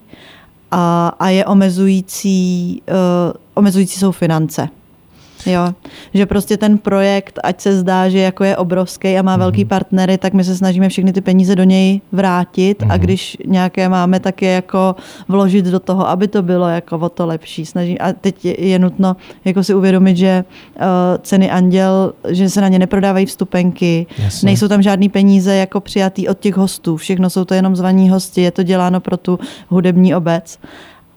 a, 0.72 1.12
a 1.20 1.30
je 1.30 1.46
omezující, 1.46 2.82
uh, 2.88 3.34
omezující 3.54 4.00
jsou 4.00 4.12
finance. 4.12 4.70
Jo, 5.46 5.74
že 6.14 6.26
prostě 6.26 6.58
ten 6.58 6.78
projekt, 6.78 7.40
ať 7.44 7.62
se 7.62 7.78
zdá, 7.78 8.10
že 8.10 8.20
jako 8.20 8.44
je 8.44 8.58
obrovský 8.58 9.18
a 9.18 9.22
má 9.22 9.36
mm-hmm. 9.36 9.40
velký 9.40 9.66
partnery, 9.66 10.18
tak 10.18 10.34
my 10.34 10.44
se 10.44 10.56
snažíme 10.56 10.90
všechny 10.90 11.14
ty 11.14 11.22
peníze 11.22 11.56
do 11.56 11.64
něj 11.64 12.02
vrátit 12.12 12.82
mm-hmm. 12.82 12.92
a 12.92 12.96
mhm. 12.96 13.02
když 13.02 13.38
nějaké 13.46 13.90
máme, 13.90 14.20
tak 14.20 14.42
je 14.42 14.52
jako 14.52 14.96
vložit 15.28 15.66
do 15.66 15.80
toho, 15.80 16.10
aby 16.10 16.28
to 16.28 16.42
bylo 16.42 16.68
jako 16.68 16.98
o 16.98 17.10
to 17.10 17.26
lepší. 17.26 17.66
Snažím, 17.66 17.98
a 18.00 18.14
teď 18.14 18.46
je, 18.46 18.68
je 18.68 18.80
nutno 18.80 19.16
jako 19.46 19.64
si 19.64 19.74
uvědomit, 19.74 20.18
že 20.18 20.44
uh, 20.76 20.84
ceny 21.22 21.52
Anděl, 21.52 22.14
že 22.30 22.50
se 22.50 22.62
na 22.62 22.68
ně 22.68 22.80
neprodávají 22.80 23.26
vstupenky, 23.26 24.08
Jasně. 24.24 24.46
nejsou 24.48 24.68
tam 24.68 24.82
žádný 24.82 25.10
peníze 25.10 25.56
jako 25.56 25.80
přijatý 25.80 26.28
od 26.28 26.40
těch 26.40 26.58
hostů, 26.58 26.98
všechno 26.98 27.30
jsou 27.30 27.46
to 27.46 27.54
jenom 27.54 27.76
zvaní 27.76 28.10
hosti, 28.10 28.42
je 28.42 28.52
to 28.52 28.64
děláno 28.64 29.00
pro 29.00 29.18
tu 29.18 29.40
hudební 29.70 30.16
obec 30.16 30.60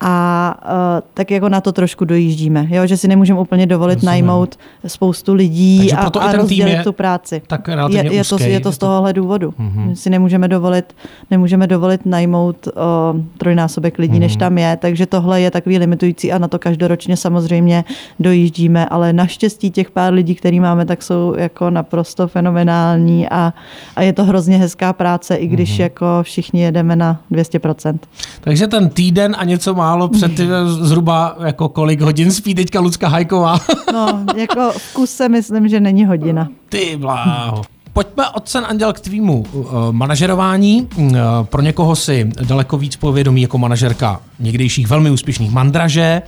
a 0.00 0.54
uh, 0.64 1.08
tak 1.14 1.30
jako 1.30 1.48
na 1.48 1.60
to 1.60 1.72
trošku 1.72 2.04
dojíždíme, 2.04 2.66
jo? 2.70 2.86
že 2.86 2.96
si 2.96 3.08
nemůžeme 3.08 3.40
úplně 3.40 3.66
dovolit 3.66 3.94
Rozumím. 3.94 4.06
najmout 4.06 4.58
spoustu 4.86 5.34
lidí 5.34 5.92
a, 5.92 6.10
a 6.20 6.32
rozdělit 6.32 6.72
je 6.72 6.82
tu 6.82 6.92
práci. 6.92 7.42
Tak 7.46 7.68
je, 7.88 8.14
je, 8.14 8.24
to, 8.24 8.42
je 8.42 8.60
to 8.60 8.72
z 8.72 8.78
tohohle 8.78 9.12
důvodu. 9.12 9.54
Mm-hmm. 9.60 9.92
si 9.92 10.10
nemůžeme 10.10 10.48
dovolit, 10.48 10.96
nemůžeme 11.30 11.66
dovolit 11.66 12.06
najmout 12.06 12.66
uh, 12.66 13.20
trojnásobek 13.38 13.98
lidí, 13.98 14.14
mm-hmm. 14.14 14.20
než 14.20 14.36
tam 14.36 14.58
je, 14.58 14.76
takže 14.76 15.06
tohle 15.06 15.40
je 15.40 15.50
takový 15.50 15.78
limitující 15.78 16.32
a 16.32 16.38
na 16.38 16.48
to 16.48 16.58
každoročně 16.58 17.16
samozřejmě 17.16 17.84
dojíždíme, 18.20 18.86
ale 18.86 19.12
naštěstí 19.12 19.70
těch 19.70 19.90
pár 19.90 20.12
lidí, 20.12 20.34
který 20.34 20.60
máme, 20.60 20.86
tak 20.86 21.02
jsou 21.02 21.34
jako 21.38 21.70
naprosto 21.70 22.28
fenomenální 22.28 23.28
a, 23.28 23.52
a 23.96 24.02
je 24.02 24.12
to 24.12 24.24
hrozně 24.24 24.58
hezká 24.58 24.92
práce, 24.92 25.34
i 25.36 25.46
když 25.46 25.76
mm-hmm. 25.76 25.82
jako 25.82 26.06
všichni 26.22 26.62
jedeme 26.62 26.96
na 26.96 27.20
200%. 27.32 27.98
Takže 28.40 28.66
ten 28.66 28.88
týden 28.88 29.36
a 29.38 29.44
něco 29.44 29.74
má 29.74 29.87
málo 29.88 30.08
před 30.08 30.32
zhruba 30.66 31.36
jako 31.44 31.68
kolik 31.68 32.00
hodin 32.00 32.32
spí 32.32 32.54
teďka 32.54 32.80
Lucka 32.80 33.08
Hajková. 33.08 33.60
no, 33.92 34.24
jako 34.36 34.72
v 34.78 34.94
kuse 34.94 35.28
myslím, 35.28 35.68
že 35.68 35.80
není 35.80 36.06
hodina. 36.06 36.48
Ty 36.68 36.96
bláho. 36.96 37.62
Pojďme 37.92 38.28
od 38.28 38.48
Sen 38.48 38.64
Anděl 38.68 38.92
k 38.92 39.00
tvýmu 39.00 39.44
uh, 39.52 39.64
manažerování. 39.90 40.88
Uh, 40.96 41.14
pro 41.42 41.62
někoho 41.62 41.96
si 41.96 42.30
daleko 42.46 42.78
víc 42.78 42.96
povědomí 42.96 43.42
jako 43.42 43.58
manažerka 43.58 44.20
někdejších 44.38 44.88
velmi 44.88 45.10
úspěšných 45.10 45.50
mandraže. 45.50 46.22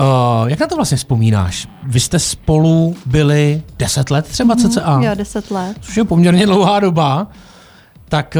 Uh, 0.00 0.48
jak 0.48 0.60
na 0.60 0.66
to 0.66 0.76
vlastně 0.76 0.96
vzpomínáš? 0.96 1.68
Vy 1.82 2.00
jste 2.00 2.18
spolu 2.18 2.96
byli 3.06 3.62
10 3.78 4.10
let 4.10 4.26
třeba 4.26 4.54
mhm, 4.54 4.70
cca? 4.70 5.00
Jo, 5.02 5.10
10 5.14 5.50
let. 5.50 5.76
Což 5.80 5.96
je 5.96 6.04
poměrně 6.04 6.46
dlouhá 6.46 6.80
doba. 6.80 7.26
Tak 8.08 8.36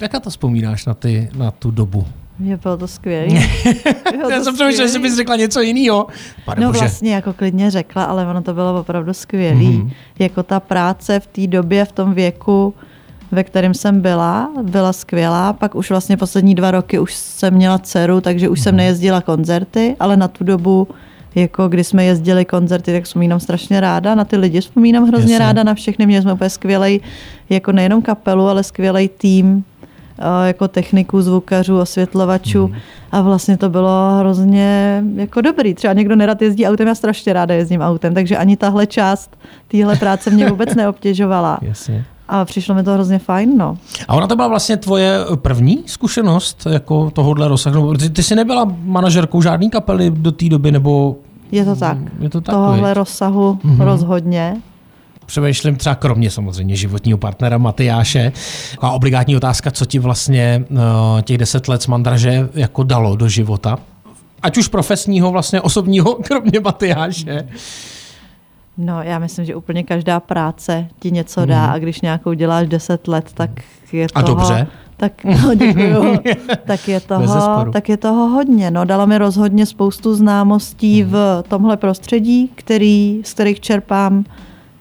jak 0.00 0.12
na 0.12 0.20
to 0.20 0.30
vzpomínáš 0.30 0.86
na, 0.86 0.94
ty, 0.94 1.30
na 1.36 1.50
tu 1.50 1.70
dobu? 1.70 2.06
Je 2.40 2.56
bylo 2.56 2.76
to 2.76 2.88
skvělé. 2.88 3.26
Já 4.30 4.40
jsem 4.40 4.54
přemýšlel, 4.54 4.88
že 4.88 4.98
bys 4.98 5.16
řekla 5.16 5.36
něco 5.36 5.60
jiného. 5.60 6.06
no 6.58 6.66
bože. 6.66 6.78
vlastně 6.78 7.14
jako 7.14 7.32
klidně 7.32 7.70
řekla, 7.70 8.04
ale 8.04 8.26
ono 8.26 8.42
to 8.42 8.54
bylo 8.54 8.80
opravdu 8.80 9.12
skvělé. 9.12 9.60
Mm-hmm. 9.60 9.90
Jako 10.18 10.42
ta 10.42 10.60
práce 10.60 11.20
v 11.20 11.26
té 11.26 11.46
době, 11.46 11.84
v 11.84 11.92
tom 11.92 12.14
věku, 12.14 12.74
ve 13.30 13.44
kterém 13.44 13.74
jsem 13.74 14.00
byla, 14.00 14.50
byla 14.62 14.92
skvělá. 14.92 15.52
Pak 15.52 15.74
už 15.74 15.90
vlastně 15.90 16.16
poslední 16.16 16.54
dva 16.54 16.70
roky 16.70 16.98
už 16.98 17.14
jsem 17.14 17.54
měla 17.54 17.78
dceru, 17.78 18.20
takže 18.20 18.48
už 18.48 18.58
mm-hmm. 18.58 18.62
jsem 18.62 18.72
mhm. 18.72 18.76
nejezdila 18.76 19.20
koncerty, 19.20 19.96
ale 20.00 20.16
na 20.16 20.28
tu 20.28 20.44
dobu 20.44 20.88
jako 21.34 21.68
kdy 21.68 21.84
jsme 21.84 22.04
jezdili 22.04 22.44
koncerty, 22.44 22.92
tak 22.92 23.04
vzpomínám 23.04 23.40
strašně 23.40 23.80
ráda, 23.80 24.14
na 24.14 24.24
ty 24.24 24.36
lidi 24.36 24.60
vzpomínám 24.60 25.08
hrozně 25.08 25.32
Jasně. 25.32 25.46
ráda, 25.46 25.62
na 25.62 25.74
všechny, 25.74 26.06
měli 26.06 26.22
jsme 26.22 26.32
úplně 26.32 26.50
skvělej, 26.50 27.00
jako 27.50 27.72
nejenom 27.72 28.02
kapelu, 28.02 28.48
ale 28.48 28.62
skvělej 28.62 29.08
tým, 29.08 29.64
jako 30.46 30.68
techniku, 30.68 31.22
zvukařů, 31.22 31.78
osvětlovačů 31.78 32.66
hmm. 32.66 32.76
a 33.12 33.20
vlastně 33.20 33.56
to 33.56 33.70
bylo 33.70 34.16
hrozně 34.18 35.02
jako 35.16 35.40
dobrý. 35.40 35.74
Třeba 35.74 35.92
někdo 35.92 36.16
nerad 36.16 36.42
jezdí 36.42 36.66
autem, 36.66 36.88
já 36.88 36.94
strašně 36.94 37.32
ráda 37.32 37.54
jezdím 37.54 37.80
autem, 37.80 38.14
takže 38.14 38.36
ani 38.36 38.56
tahle 38.56 38.86
část 38.86 39.36
téhle 39.68 39.96
práce 39.96 40.30
mě 40.30 40.50
vůbec 40.50 40.74
neobtěžovala. 40.74 41.58
Jasně. 41.62 42.04
A 42.28 42.44
přišlo 42.44 42.74
mi 42.74 42.82
to 42.82 42.92
hrozně 42.92 43.18
fajn, 43.18 43.58
no. 43.58 43.78
A 44.08 44.14
ona 44.14 44.26
to 44.26 44.36
byla 44.36 44.48
vlastně 44.48 44.76
tvoje 44.76 45.18
první 45.34 45.82
zkušenost 45.86 46.66
jako 46.70 47.10
tohohle 47.10 47.48
rozsahu? 47.48 47.94
Ty, 47.94 48.10
ty 48.10 48.22
jsi 48.22 48.34
nebyla 48.34 48.76
manažerkou 48.82 49.42
žádný 49.42 49.70
kapely 49.70 50.10
do 50.10 50.32
té 50.32 50.48
doby, 50.48 50.72
nebo... 50.72 51.16
Je 51.52 51.64
to 51.64 51.76
tak. 51.76 51.98
Je 52.20 52.30
to 52.30 52.40
tak 52.40 52.54
Tohohle 52.54 52.94
rozsahu 52.94 53.58
mm-hmm. 53.64 53.84
rozhodně 53.84 54.56
přemýšlím 55.28 55.76
třeba 55.76 55.94
kromě 55.94 56.30
samozřejmě 56.30 56.76
životního 56.76 57.18
partnera 57.18 57.58
Matyáše. 57.58 58.32
A 58.80 58.90
obligátní 58.90 59.36
otázka, 59.36 59.70
co 59.70 59.84
ti 59.84 59.98
vlastně 59.98 60.64
uh, 60.70 60.78
těch 61.22 61.38
deset 61.38 61.68
let 61.68 61.82
z 61.82 61.86
Mandraže 61.86 62.48
jako 62.54 62.82
dalo 62.82 63.16
do 63.16 63.28
života? 63.28 63.78
Ať 64.42 64.58
už 64.58 64.68
profesního, 64.68 65.30
vlastně 65.30 65.60
osobního, 65.60 66.14
kromě 66.24 66.60
Matyáše. 66.60 67.48
No, 68.76 69.02
já 69.02 69.18
myslím, 69.18 69.44
že 69.44 69.54
úplně 69.54 69.82
každá 69.82 70.20
práce 70.20 70.88
ti 71.00 71.10
něco 71.10 71.46
dá 71.46 71.64
hmm. 71.64 71.74
a 71.74 71.78
když 71.78 72.00
nějakou 72.00 72.32
děláš 72.32 72.68
deset 72.68 73.08
let, 73.08 73.30
tak 73.34 73.50
je 73.92 74.08
to. 74.08 74.18
A 74.18 74.22
dobře? 74.22 74.66
Tak, 74.96 75.24
no, 75.24 75.54
děkuju. 75.54 76.18
tak, 76.66 76.88
je 76.88 77.00
toho, 77.00 77.64
tak 77.72 77.88
je 77.88 77.96
toho 77.96 78.28
hodně. 78.28 78.70
No, 78.70 78.84
dala 78.84 79.06
mi 79.06 79.18
rozhodně 79.18 79.66
spoustu 79.66 80.14
známostí 80.14 81.02
hmm. 81.02 81.12
v 81.12 81.42
tomhle 81.48 81.76
prostředí, 81.76 82.50
který, 82.54 83.20
z 83.24 83.32
kterých 83.32 83.60
čerpám 83.60 84.24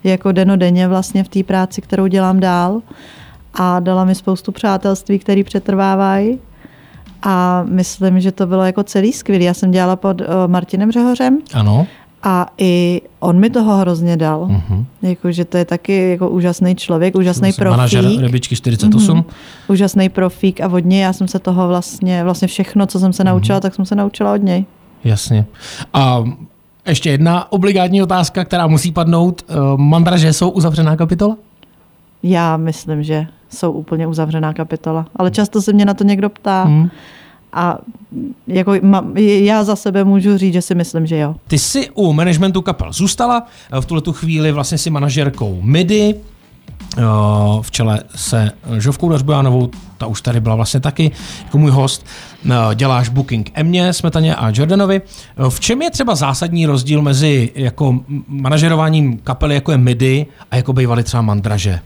jako 0.09 0.31
denodenně 0.31 0.87
vlastně 0.87 1.23
v 1.23 1.27
té 1.27 1.43
práci, 1.43 1.81
kterou 1.81 2.07
dělám 2.07 2.39
dál. 2.39 2.81
A 3.53 3.79
dala 3.79 4.05
mi 4.05 4.15
spoustu 4.15 4.51
přátelství, 4.51 5.19
které 5.19 5.43
přetrvávají. 5.43 6.39
A 7.23 7.63
myslím, 7.69 8.19
že 8.19 8.31
to 8.31 8.47
bylo 8.47 8.63
jako 8.63 8.83
celý 8.83 9.13
skvělý. 9.13 9.45
Já 9.45 9.53
jsem 9.53 9.71
dělala 9.71 9.95
pod 9.95 10.21
uh, 10.21 10.27
Martinem 10.47 10.91
Řehořem. 10.91 11.37
Ano. 11.53 11.87
A 12.23 12.47
i 12.57 13.01
on 13.19 13.39
mi 13.39 13.49
toho 13.49 13.77
hrozně 13.77 14.17
dal. 14.17 14.47
Mm-hmm. 14.47 14.85
Jako, 15.01 15.31
že 15.31 15.45
to 15.45 15.57
je 15.57 15.65
taky 15.65 16.09
jako 16.09 16.29
úžasný 16.29 16.75
člověk, 16.75 17.15
úžasný 17.15 17.53
profík. 17.53 17.77
Manažer 17.77 18.05
Rybičky 18.21 18.55
48. 18.55 19.17
Mm-hmm. 19.17 19.23
Úžasný 19.67 20.09
profík 20.09 20.61
a 20.61 20.67
od 20.67 20.85
něj 20.85 21.01
já 21.01 21.13
jsem 21.13 21.27
se 21.27 21.39
toho 21.39 21.67
vlastně, 21.67 22.23
vlastně 22.23 22.47
všechno, 22.47 22.87
co 22.87 22.99
jsem 22.99 23.13
se 23.13 23.23
naučila, 23.23 23.59
mm-hmm. 23.59 23.61
tak 23.61 23.75
jsem 23.75 23.85
se 23.85 23.95
naučila 23.95 24.33
od 24.33 24.43
něj. 24.43 24.65
Jasně. 25.03 25.45
A 25.93 26.23
ještě 26.89 27.09
jedna 27.09 27.51
obligátní 27.51 28.03
otázka, 28.03 28.45
která 28.45 28.67
musí 28.67 28.91
padnout. 28.91 29.41
Eh, 29.49 29.53
Mandraže 29.77 30.33
jsou 30.33 30.49
uzavřená 30.49 30.95
kapitola? 30.95 31.37
Já 32.23 32.57
myslím, 32.57 33.03
že 33.03 33.27
jsou 33.49 33.71
úplně 33.71 34.07
uzavřená 34.07 34.53
kapitola. 34.53 35.05
Ale 35.15 35.31
často 35.31 35.61
se 35.61 35.73
mě 35.73 35.85
na 35.85 35.93
to 35.93 36.03
někdo 36.03 36.29
ptá. 36.29 36.63
Hmm. 36.63 36.89
A 37.53 37.77
jako 38.47 38.73
já 39.17 39.63
za 39.63 39.75
sebe 39.75 40.03
můžu 40.03 40.37
říct, 40.37 40.53
že 40.53 40.61
si 40.61 40.75
myslím, 40.75 41.05
že 41.05 41.17
jo. 41.17 41.35
Ty 41.47 41.59
jsi 41.59 41.89
u 41.89 42.13
managementu 42.13 42.61
kapel 42.61 42.93
zůstala, 42.93 43.47
v 43.79 43.85
tuhle 43.85 44.01
tu 44.01 44.13
chvíli 44.13 44.51
vlastně 44.51 44.77
si 44.77 44.89
manažerkou 44.89 45.59
MIDI, 45.61 46.15
v 47.61 47.71
čele 47.71 47.99
se 48.15 48.51
Žovkou 48.77 49.09
Dařbojánovou, 49.09 49.69
ta 49.97 50.05
už 50.05 50.21
tady 50.21 50.39
byla 50.39 50.55
vlastně 50.55 50.79
taky 50.79 51.11
jako 51.45 51.57
můj 51.57 51.71
host. 51.71 52.05
Eh, 52.51 52.75
děláš 52.75 53.09
booking 53.09 53.51
Emě, 53.53 53.93
Smetaně 53.93 54.35
a 54.35 54.51
Jordanovi. 54.53 55.01
Eh, 55.01 55.49
v 55.49 55.59
čem 55.59 55.81
je 55.81 55.91
třeba 55.91 56.15
zásadní 56.15 56.65
rozdíl 56.65 57.01
mezi 57.01 57.51
jako 57.55 57.99
manažerováním 58.27 59.17
kapely, 59.17 59.55
jako 59.55 59.71
je 59.71 59.77
MIDI 59.77 60.25
a 60.51 60.55
jako 60.55 60.73
bývaly 60.73 61.03
třeba 61.03 61.21
Mandraže? 61.21 61.79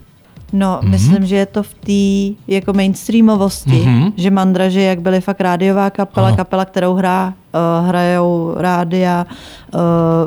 No, 0.54 0.80
mm-hmm. 0.82 0.90
myslím, 0.90 1.26
že 1.26 1.36
je 1.36 1.46
to 1.46 1.64
v 1.64 1.74
té 1.74 2.36
jako 2.54 2.74
mainstreamovosti, 2.74 3.70
mm-hmm. 3.70 4.14
že 4.18 4.32
Mandraže, 4.32 4.82
jak 4.82 5.02
byly 5.02 5.22
fakt 5.22 5.42
rádiová 5.42 5.90
kapela, 5.90 6.28
ano. 6.28 6.38
kapela, 6.38 6.66
kterou 6.66 6.94
hrá, 6.94 7.34
uh, 7.54 7.88
hrajou 7.88 8.54
rádia, 8.58 9.26
uh, 9.74 9.80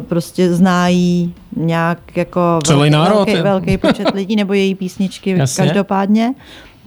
prostě 0.04 0.54
znají 0.54 1.34
nějak 1.56 2.16
jako 2.16 2.40
Celý 2.64 2.90
národ, 2.90 3.14
velký, 3.14 3.42
velký 3.42 3.76
počet 3.76 4.10
lidí, 4.14 4.36
nebo 4.36 4.52
její 4.52 4.74
písničky 4.74 5.30
Jasně. 5.30 5.64
každopádně 5.64 6.34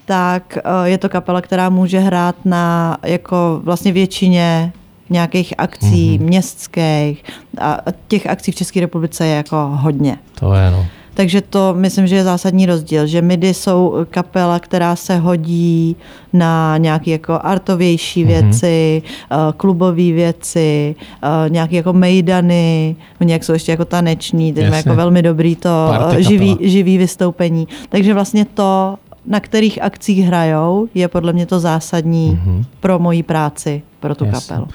tak 0.05 0.57
uh, 0.65 0.85
je 0.87 0.97
to 0.97 1.09
kapela, 1.09 1.41
která 1.41 1.69
může 1.69 1.99
hrát 1.99 2.35
na 2.45 2.97
jako 3.03 3.61
vlastně 3.63 3.91
většině 3.91 4.73
nějakých 5.09 5.53
akcí 5.57 6.19
mm-hmm. 6.19 6.23
městských 6.23 7.23
a 7.61 7.77
těch 8.07 8.27
akcí 8.27 8.51
v 8.51 8.55
České 8.55 8.79
republice 8.79 9.25
je 9.25 9.35
jako 9.35 9.71
hodně. 9.73 10.17
To 10.39 10.53
je, 10.53 10.71
no. 10.71 10.85
Takže 11.17 11.41
to 11.41 11.73
myslím, 11.73 12.07
že 12.07 12.15
je 12.15 12.23
zásadní 12.23 12.65
rozdíl, 12.65 13.07
že 13.07 13.21
MIDI 13.21 13.53
jsou 13.53 14.05
kapela, 14.09 14.59
která 14.59 14.95
se 14.95 15.17
hodí 15.17 15.95
na 16.33 16.77
nějaké 16.77 17.11
jako 17.11 17.39
artovější 17.43 18.23
mm-hmm. 18.23 18.27
věci, 18.27 19.01
uh, 19.31 19.37
klubové 19.57 20.11
věci, 20.11 20.95
uh, 21.23 21.49
nějaké 21.49 21.75
jako 21.75 21.93
mejdany, 21.93 22.95
oni 23.21 23.33
jak 23.33 23.43
jsou 23.43 23.53
ještě 23.53 23.71
jako 23.71 23.85
taneční, 23.85 24.53
teď 24.53 24.73
jako 24.73 24.95
velmi 24.95 25.21
dobrý 25.21 25.55
to 25.55 25.69
živý, 26.17 26.57
živý 26.61 26.97
vystoupení. 26.97 27.67
Takže 27.89 28.13
vlastně 28.13 28.45
to, 28.45 28.95
na 29.25 29.39
kterých 29.39 29.81
akcích 29.81 30.25
hrajou, 30.25 30.87
je 30.93 31.07
podle 31.07 31.33
mě 31.33 31.45
to 31.45 31.59
zásadní 31.59 32.31
mm-hmm. 32.31 32.65
pro 32.79 32.99
moji 32.99 33.23
práci, 33.23 33.81
pro 33.99 34.15
tu 34.15 34.25
Jasně. 34.25 34.39
kapelu. 34.39 34.67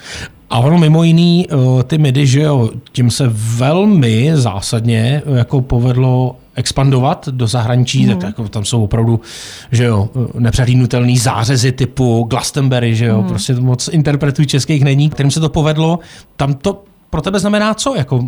A 0.53 0.59
ono 0.59 0.79
mimo 0.79 1.03
jiný, 1.03 1.47
eh, 1.51 1.83
ty 1.83 1.99
midi, 1.99 2.27
že 2.27 2.41
jo, 2.41 2.71
tím 2.93 3.11
se 3.11 3.31
velmi 3.35 4.31
zásadně 4.35 5.23
eh, 5.27 5.39
jako 5.39 5.61
povedlo 5.61 6.37
expandovat 6.55 7.29
do 7.29 7.47
zahraničí, 7.47 8.07
mm. 8.07 8.17
tak 8.17 8.23
jako 8.23 8.49
tam 8.49 8.65
jsou 8.65 8.85
opravdu, 8.85 9.21
že 9.73 9.85
jo, 9.85 10.11
nepřehlídnutelný 10.39 11.19
zářezy 11.19 11.73
typu 11.73 12.27
Glastonbury, 12.31 12.95
že 12.95 13.07
jo, 13.07 13.23
mm. 13.23 13.29
prostě 13.29 13.55
moc 13.55 13.89
interpretů 13.89 14.45
českých 14.45 14.85
není, 14.85 15.11
kterým 15.11 15.31
se 15.31 15.41
to 15.41 15.49
povedlo. 15.49 15.99
Tam 16.37 16.55
to 16.55 16.83
pro 17.13 17.23
tebe 17.23 17.39
znamená 17.39 17.75
co? 17.75 17.95
Jako 17.95 18.25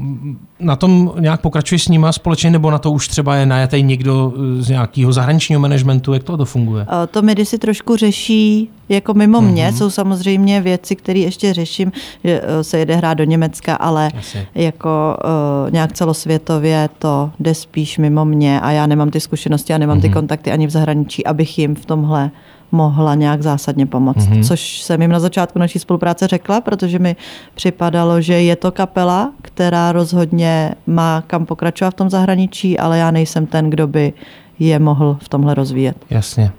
na 0.61 0.77
tom 0.77 1.13
nějak 1.19 1.41
pokračuješ 1.41 1.85
s 1.85 1.89
nima 1.89 2.13
společně, 2.13 2.51
nebo 2.51 2.71
na 2.71 2.79
to 2.79 2.91
už 2.91 3.09
třeba 3.09 3.37
je 3.37 3.47
najatý 3.47 3.83
někdo 3.83 4.33
z 4.59 4.69
nějakého 4.69 5.13
zahraničního 5.13 5.61
managementu? 5.61 6.13
Jak 6.13 6.25
to, 6.25 6.37
to 6.37 6.45
funguje? 6.45 6.87
To 7.11 7.23
Midi 7.23 7.45
si 7.45 7.59
trošku 7.59 7.97
řeší 7.97 8.71
jako 8.89 9.15
mimo 9.15 9.41
mm-hmm. 9.41 9.53
mě. 9.53 9.73
Jsou 9.73 9.91
samozřejmě 9.91 10.61
věci, 10.61 10.97
které 10.97 11.19
ještě 11.19 11.55
řeším, 11.55 11.93
že 12.25 12.41
eh, 12.45 12.65
se 12.65 12.79
jede 12.79 12.97
hrát 12.97 13.15
do 13.15 13.25
Německa, 13.25 13.75
ale 13.75 14.11
Asi. 14.19 14.47
jako 14.55 15.17
uh, 15.65 15.73
nějak 15.73 15.93
celosvětově 15.93 16.89
to 16.99 17.31
jde 17.41 17.55
spíš 17.55 17.99
mimo 17.99 18.25
mě 18.25 18.61
a 18.61 18.71
já 18.71 18.87
nemám 18.87 19.11
ty 19.11 19.21
zkušenosti 19.21 19.75
a 19.75 19.79
nemám 19.79 19.99
mm-hmm. 19.99 20.03
ty 20.03 20.09
mhm. 20.09 20.15
kontakty 20.15 20.53
ani 20.53 20.67
v 20.67 20.71
zahraničí, 20.71 21.27
abych 21.27 21.59
jim 21.59 21.75
v 21.75 21.87
tomhle 21.87 22.31
mohla 22.73 23.15
nějak 23.15 23.43
zásadně 23.43 23.87
pomoct. 23.87 24.17
Mm-hmm. 24.17 24.49
Což 24.49 24.83
jsem 24.83 25.03
jim 25.03 25.11
na 25.11 25.21
začátku 25.21 25.59
naší 25.59 25.79
spolupráce 25.79 26.29
řekla, 26.29 26.61
protože 26.61 26.99
mi 26.99 27.17
připadalo, 27.55 28.21
že 28.21 28.35
je 28.35 28.57
to 28.57 28.73
kapela, 28.73 29.33
která 29.43 29.93
rozhodně 29.93 30.75
má 30.87 31.25
kam 31.27 31.47
pokračovat 31.47 31.91
v 31.91 31.95
tom 31.95 32.11
zahraničí, 32.11 32.79
ale 32.79 32.99
já 32.99 33.11
nejsem 33.11 33.47
ten, 33.47 33.71
kdo 33.71 33.87
by 33.87 34.13
je 34.59 34.79
mohl 34.79 35.17
v 35.21 35.29
tomhle 35.29 35.55
rozvíjet. 35.55 35.97
Jasně. 36.11 36.53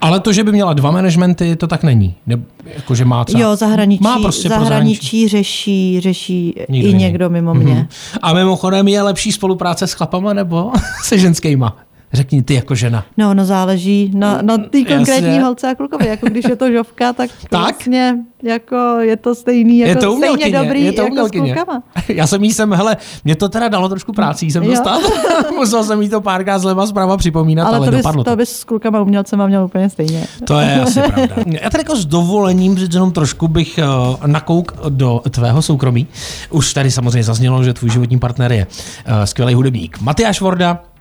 Ale 0.00 0.20
to, 0.20 0.32
že 0.32 0.44
by 0.44 0.52
měla 0.52 0.72
dva 0.72 0.90
managementy, 0.90 1.56
to 1.56 1.66
tak 1.66 1.82
není. 1.82 2.14
Ne, 2.26 2.36
jako, 2.74 2.94
že 2.94 3.04
má 3.04 3.24
třeba, 3.24 3.42
jo, 3.42 3.56
zahraničí, 3.56 4.02
má 4.04 4.18
prostě 4.18 4.48
zahraničí 4.48 5.28
řeší, 5.28 6.00
řeší 6.00 6.54
Nikdo 6.68 6.88
i 6.88 6.94
někdo 6.94 7.30
mimo 7.30 7.54
mě. 7.54 7.74
Mm-hmm. 7.74 8.18
A 8.22 8.32
mimochodem 8.32 8.88
je 8.88 9.02
lepší 9.02 9.32
spolupráce 9.32 9.86
s 9.86 9.92
chlapama 9.92 10.32
nebo 10.32 10.72
se 11.02 11.18
ženskýma? 11.18 11.76
Řekni 12.12 12.42
ty 12.42 12.54
jako 12.54 12.74
žena. 12.74 13.04
No, 13.16 13.34
no 13.34 13.44
záleží 13.44 14.10
na, 14.14 14.42
na 14.42 14.58
té 14.58 14.84
konkrétní 14.84 15.28
Jasně. 15.28 15.42
holce 15.42 15.70
a 15.70 15.74
klukovi. 15.74 16.06
Jako 16.06 16.26
když 16.26 16.44
je 16.44 16.56
to 16.56 16.72
žovka, 16.72 17.12
tak, 17.12 17.30
tak? 17.50 17.60
vlastně 17.60 18.16
jako 18.42 18.76
je 19.00 19.16
to 19.16 19.34
stejný, 19.34 19.78
jako 19.78 19.88
je 19.88 19.96
to 19.96 20.16
stejně 20.16 20.58
dobrý 20.58 20.84
je 20.84 20.92
to 20.92 21.02
jako 21.02 21.28
s 21.28 21.30
klukama. 21.30 21.82
Já 22.08 22.26
jsem 22.26 22.44
jí 22.44 22.52
sem, 22.52 22.72
hele, 22.72 22.96
mě 23.24 23.36
to 23.36 23.48
teda 23.48 23.68
dalo 23.68 23.88
trošku 23.88 24.12
práci, 24.12 24.46
jsem 24.46 24.66
dostal. 24.66 25.00
Musel 25.54 25.84
jsem 25.84 26.02
jí 26.02 26.08
to 26.08 26.20
párkrát 26.20 26.58
zleva 26.58 26.86
zprava 26.86 27.16
připomínat, 27.16 27.66
ale, 27.66 27.76
ale 27.76 27.86
to 27.86 27.90
bys, 27.90 27.98
dopadlo 27.98 28.24
to. 28.24 28.30
To 28.30 28.36
bys 28.36 28.50
s 28.56 28.64
klukama 28.64 29.00
umělcema 29.00 29.46
měl 29.46 29.64
úplně 29.64 29.90
stejně. 29.90 30.26
To 30.44 30.60
je 30.60 30.80
asi 30.80 31.00
pravda. 31.00 31.34
Já 31.46 31.70
tady 31.70 31.80
jako 31.80 31.96
s 31.96 32.06
dovolením, 32.06 32.78
že 32.78 32.86
jenom 32.92 33.12
trošku 33.12 33.48
bych 33.48 33.78
uh, 33.78 34.26
nakouk 34.26 34.74
do 34.88 35.20
tvého 35.30 35.62
soukromí. 35.62 36.06
Už 36.50 36.74
tady 36.74 36.90
samozřejmě 36.90 37.24
zaznělo, 37.24 37.64
že 37.64 37.74
tvůj 37.74 37.90
životní 37.90 38.18
partner 38.18 38.52
je 38.52 38.66
uh, 38.66 39.24
skvělý 39.24 39.54
hudebník 39.54 40.00
Matyáš 40.00 40.40
Vorda, 40.40 40.80
Eh, 40.82 40.91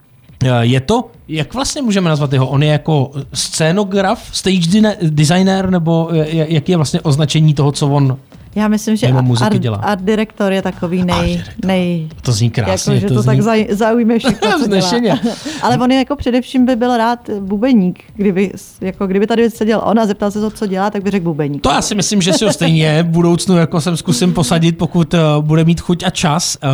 je 0.61 0.79
to, 0.79 1.11
jak 1.27 1.53
vlastně 1.53 1.81
můžeme 1.81 2.09
nazvat 2.09 2.33
jeho? 2.33 2.47
On 2.47 2.63
je 2.63 2.69
jako 2.69 3.11
scénograf, 3.33 4.29
stage 4.33 4.95
designer, 5.01 5.69
nebo 5.69 6.09
jak 6.31 6.69
je 6.69 6.75
vlastně 6.75 7.01
označení 7.01 7.53
toho, 7.53 7.71
co 7.71 7.87
on 7.87 8.17
já 8.55 8.67
myslím, 8.67 8.95
že 8.95 9.07
art, 9.41 9.57
dělá. 9.57 9.77
art 9.77 10.01
direktor 10.01 10.51
je 10.51 10.61
takový 10.61 11.03
nej... 11.03 11.43
nej 11.65 12.09
to 12.21 12.31
zní 12.31 12.49
krásně. 12.49 12.93
Jako, 12.93 13.01
že 13.01 13.07
to, 13.07 13.13
to 13.13 13.21
zní... 13.21 13.25
tak 13.27 13.41
zaj, 13.41 13.67
zaujme 13.69 14.19
všechno, 14.19 14.59
co 14.59 14.67
dělá. 14.99 15.19
Ale 15.61 15.77
on 15.77 15.91
je 15.91 15.97
jako 15.97 16.15
především 16.15 16.65
by 16.65 16.75
byl 16.75 16.97
rád 16.97 17.29
bubeník. 17.39 18.03
Kdyby, 18.15 18.51
jako, 18.81 19.07
kdyby 19.07 19.27
tady 19.27 19.49
seděl 19.49 19.81
on 19.85 19.99
a 19.99 20.05
zeptal 20.05 20.31
se 20.31 20.41
to, 20.41 20.51
co 20.51 20.67
dělá, 20.67 20.89
tak 20.89 21.03
by 21.03 21.11
řekl 21.11 21.23
bubeník. 21.23 21.61
To 21.61 21.69
já 21.69 21.81
si 21.81 21.95
myslím, 21.95 22.21
že 22.21 22.33
si 22.33 22.45
ho 22.45 22.53
stejně 22.53 23.03
v 23.03 23.07
budoucnu 23.07 23.57
jako 23.57 23.81
jsem 23.81 23.97
zkusím 23.97 24.33
posadit, 24.33 24.77
pokud 24.77 25.13
uh, 25.13 25.19
bude 25.41 25.63
mít 25.63 25.81
chuť 25.81 26.03
a 26.03 26.09
čas. 26.09 26.57
Uh, 26.63 26.69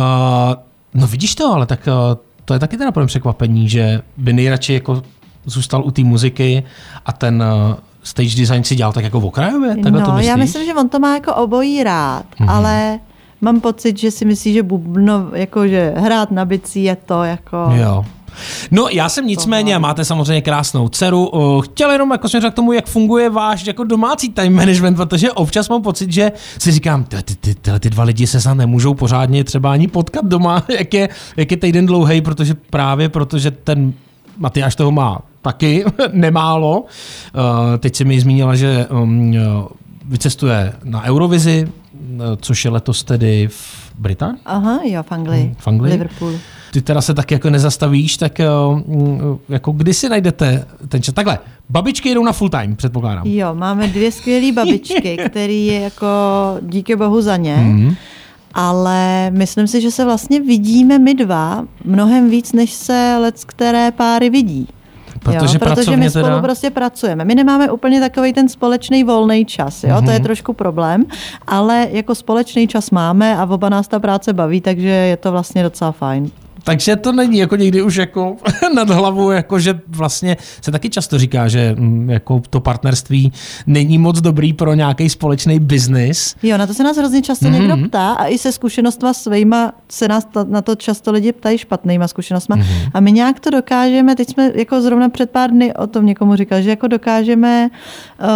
no 0.94 1.06
vidíš 1.06 1.34
to, 1.34 1.54
ale 1.54 1.66
tak 1.66 1.88
uh, 1.88 2.18
to 2.48 2.54
je 2.54 2.60
taky 2.60 2.76
teda 2.76 2.92
pro 2.92 3.06
překvapení, 3.06 3.68
že 3.68 4.00
by 4.16 4.32
nejradši 4.32 4.72
jako 4.72 5.02
zůstal 5.44 5.84
u 5.84 5.90
té 5.90 6.04
muziky 6.04 6.62
a 7.06 7.12
ten 7.12 7.42
uh, 7.68 7.74
stage 8.02 8.36
design 8.36 8.64
si 8.64 8.74
dělal 8.74 8.92
tak 8.92 9.04
jako 9.04 9.20
v 9.20 9.24
okrajově? 9.24 9.76
no, 9.90 10.06
to 10.06 10.18
já 10.18 10.36
myslím, 10.36 10.64
že 10.64 10.74
on 10.74 10.88
to 10.88 10.98
má 10.98 11.14
jako 11.14 11.34
obojí 11.34 11.84
rád, 11.84 12.24
mm-hmm. 12.24 12.50
ale 12.50 13.00
mám 13.40 13.60
pocit, 13.60 13.98
že 13.98 14.10
si 14.10 14.24
myslí, 14.24 14.52
že 14.52 14.62
bubno, 14.62 15.30
jako 15.34 15.68
že 15.68 15.94
hrát 15.96 16.30
na 16.30 16.44
bicí 16.44 16.84
je 16.84 16.96
to 16.96 17.24
jako... 17.24 17.70
Jo. 17.74 18.04
No 18.70 18.88
já 18.88 19.08
jsem 19.08 19.26
nicméně, 19.26 19.78
máte 19.78 20.04
samozřejmě 20.04 20.42
krásnou 20.42 20.88
dceru, 20.88 21.30
chtěl 21.64 21.90
jenom 21.90 22.10
jako 22.10 22.28
směřovat 22.28 22.52
k 22.52 22.56
tomu, 22.56 22.72
jak 22.72 22.86
funguje 22.86 23.30
váš 23.30 23.66
jako 23.66 23.84
domácí 23.84 24.28
time 24.28 24.54
management, 24.54 24.94
protože 24.94 25.32
občas 25.32 25.68
mám 25.68 25.82
pocit, 25.82 26.12
že 26.12 26.32
si 26.58 26.72
říkám, 26.72 27.04
ty, 27.04 27.22
ty, 27.22 27.34
ty, 27.34 27.54
ty, 27.54 27.70
ty 27.80 27.90
dva 27.90 28.04
lidi 28.04 28.26
se 28.26 28.40
snad 28.40 28.54
nemůžou 28.54 28.94
pořádně 28.94 29.44
třeba 29.44 29.72
ani 29.72 29.88
potkat 29.88 30.24
doma, 30.24 30.64
jak 30.78 30.94
je, 30.94 31.08
jak 31.36 31.50
je 31.50 31.56
týden 31.56 31.86
dlouhý, 31.86 32.20
protože 32.20 32.54
právě 32.70 33.08
protože 33.08 33.50
ten 33.50 33.92
Matyáš 34.38 34.74
toho 34.74 34.90
má 34.90 35.18
taky 35.42 35.84
nemálo. 36.12 36.84
Teď 37.78 37.96
si 37.96 38.04
mi 38.04 38.20
zmínila, 38.20 38.54
že 38.54 38.86
um, 38.86 39.34
vycestuje 40.04 40.72
na 40.84 41.02
Eurovizi, 41.02 41.68
což 42.40 42.64
je 42.64 42.70
letos 42.70 43.04
tedy 43.04 43.48
v 43.50 43.92
Británii? 43.98 44.40
Aha, 44.44 44.80
jo, 44.84 45.02
v 45.02 45.12
Anglii. 45.12 45.42
Hmm, 45.42 45.54
v 45.58 45.68
Anglii. 45.68 45.92
Liverpool 45.92 46.32
ty 46.72 46.82
teda 46.82 47.00
se 47.00 47.14
tak 47.14 47.30
jako 47.30 47.50
nezastavíš, 47.50 48.16
tak 48.16 48.40
eh, 48.40 48.46
mm, 48.86 49.38
jako 49.48 49.72
kdy 49.72 49.94
si 49.94 50.08
najdete 50.08 50.66
ten 50.88 51.02
čas? 51.02 51.14
Takhle, 51.14 51.38
babičky 51.68 52.14
jdou 52.14 52.24
na 52.24 52.32
full 52.32 52.50
time, 52.50 52.76
předpokládám. 52.76 53.26
Jo, 53.26 53.54
máme 53.54 53.88
dvě 53.88 54.12
skvělé 54.12 54.52
babičky, 54.52 55.16
které 55.28 55.52
je 55.52 55.80
jako 55.80 56.06
díky 56.62 56.96
bohu 56.96 57.20
za 57.20 57.36
ně. 57.36 57.56
Mm-hmm. 57.56 57.96
ale 58.54 59.30
myslím 59.30 59.66
si, 59.66 59.80
že 59.80 59.90
se 59.90 60.04
vlastně 60.04 60.40
vidíme 60.40 60.98
my 60.98 61.14
dva 61.14 61.64
mnohem 61.84 62.30
víc, 62.30 62.52
než 62.52 62.72
se 62.72 63.16
let 63.20 63.44
které 63.46 63.90
páry 63.90 64.30
vidí. 64.30 64.68
Protože, 65.18 65.56
jo, 65.56 65.58
protože 65.58 65.96
my 65.96 66.10
spolu 66.10 66.24
teda... 66.24 66.42
prostě 66.42 66.70
pracujeme. 66.70 67.24
My 67.24 67.34
nemáme 67.34 67.70
úplně 67.70 68.00
takový 68.00 68.32
ten 68.32 68.48
společný 68.48 69.04
volný 69.04 69.44
čas, 69.44 69.84
jo? 69.84 69.90
Mm-hmm. 69.90 70.04
to 70.04 70.10
je 70.10 70.20
trošku 70.20 70.52
problém, 70.52 71.04
ale 71.46 71.88
jako 71.90 72.14
společný 72.14 72.68
čas 72.68 72.90
máme 72.90 73.36
a 73.36 73.46
oba 73.46 73.68
nás 73.68 73.88
ta 73.88 73.98
práce 73.98 74.32
baví, 74.32 74.60
takže 74.60 74.88
je 74.88 75.16
to 75.16 75.32
vlastně 75.32 75.62
docela 75.62 75.92
fajn. 75.92 76.30
Takže 76.68 76.96
to 76.96 77.12
není 77.12 77.38
jako 77.38 77.56
někdy 77.56 77.82
už 77.82 77.96
jako 77.96 78.36
nad 78.74 78.90
hlavou, 78.90 79.30
jako 79.30 79.58
že 79.58 79.80
vlastně 79.88 80.36
se 80.62 80.70
taky 80.70 80.90
často 80.90 81.18
říká, 81.18 81.48
že 81.48 81.74
mm, 81.78 82.10
jako 82.10 82.42
to 82.50 82.60
partnerství 82.60 83.32
není 83.66 83.98
moc 83.98 84.20
dobrý 84.20 84.52
pro 84.52 84.74
nějaký 84.74 85.08
společný 85.08 85.58
biznis. 85.58 86.34
Jo, 86.42 86.58
na 86.58 86.66
to 86.66 86.74
se 86.74 86.82
nás 86.84 86.96
hrozně 86.96 87.22
často 87.22 87.46
mm-hmm. 87.46 87.52
někdo 87.52 87.88
ptá 87.88 88.12
a 88.12 88.26
i 88.26 88.38
se 88.38 88.52
zkušenostma 88.52 89.14
svýma 89.14 89.72
se 89.88 90.08
nás 90.08 90.28
na 90.44 90.62
to 90.62 90.74
často 90.74 91.12
lidi 91.12 91.32
ptají 91.32 91.58
špatnýma 91.58 92.08
zkušenostma. 92.08 92.56
Mm-hmm. 92.56 92.90
A 92.94 93.00
my 93.00 93.12
nějak 93.12 93.40
to 93.40 93.50
dokážeme, 93.50 94.16
teď 94.16 94.28
jsme 94.28 94.52
jako 94.54 94.80
zrovna 94.80 95.08
před 95.08 95.30
pár 95.30 95.50
dny 95.50 95.74
o 95.74 95.86
tom 95.86 96.06
někomu 96.06 96.36
říkali, 96.36 96.62
že 96.62 96.70
jako 96.70 96.86
dokážeme 96.86 97.68
uh, 98.20 98.26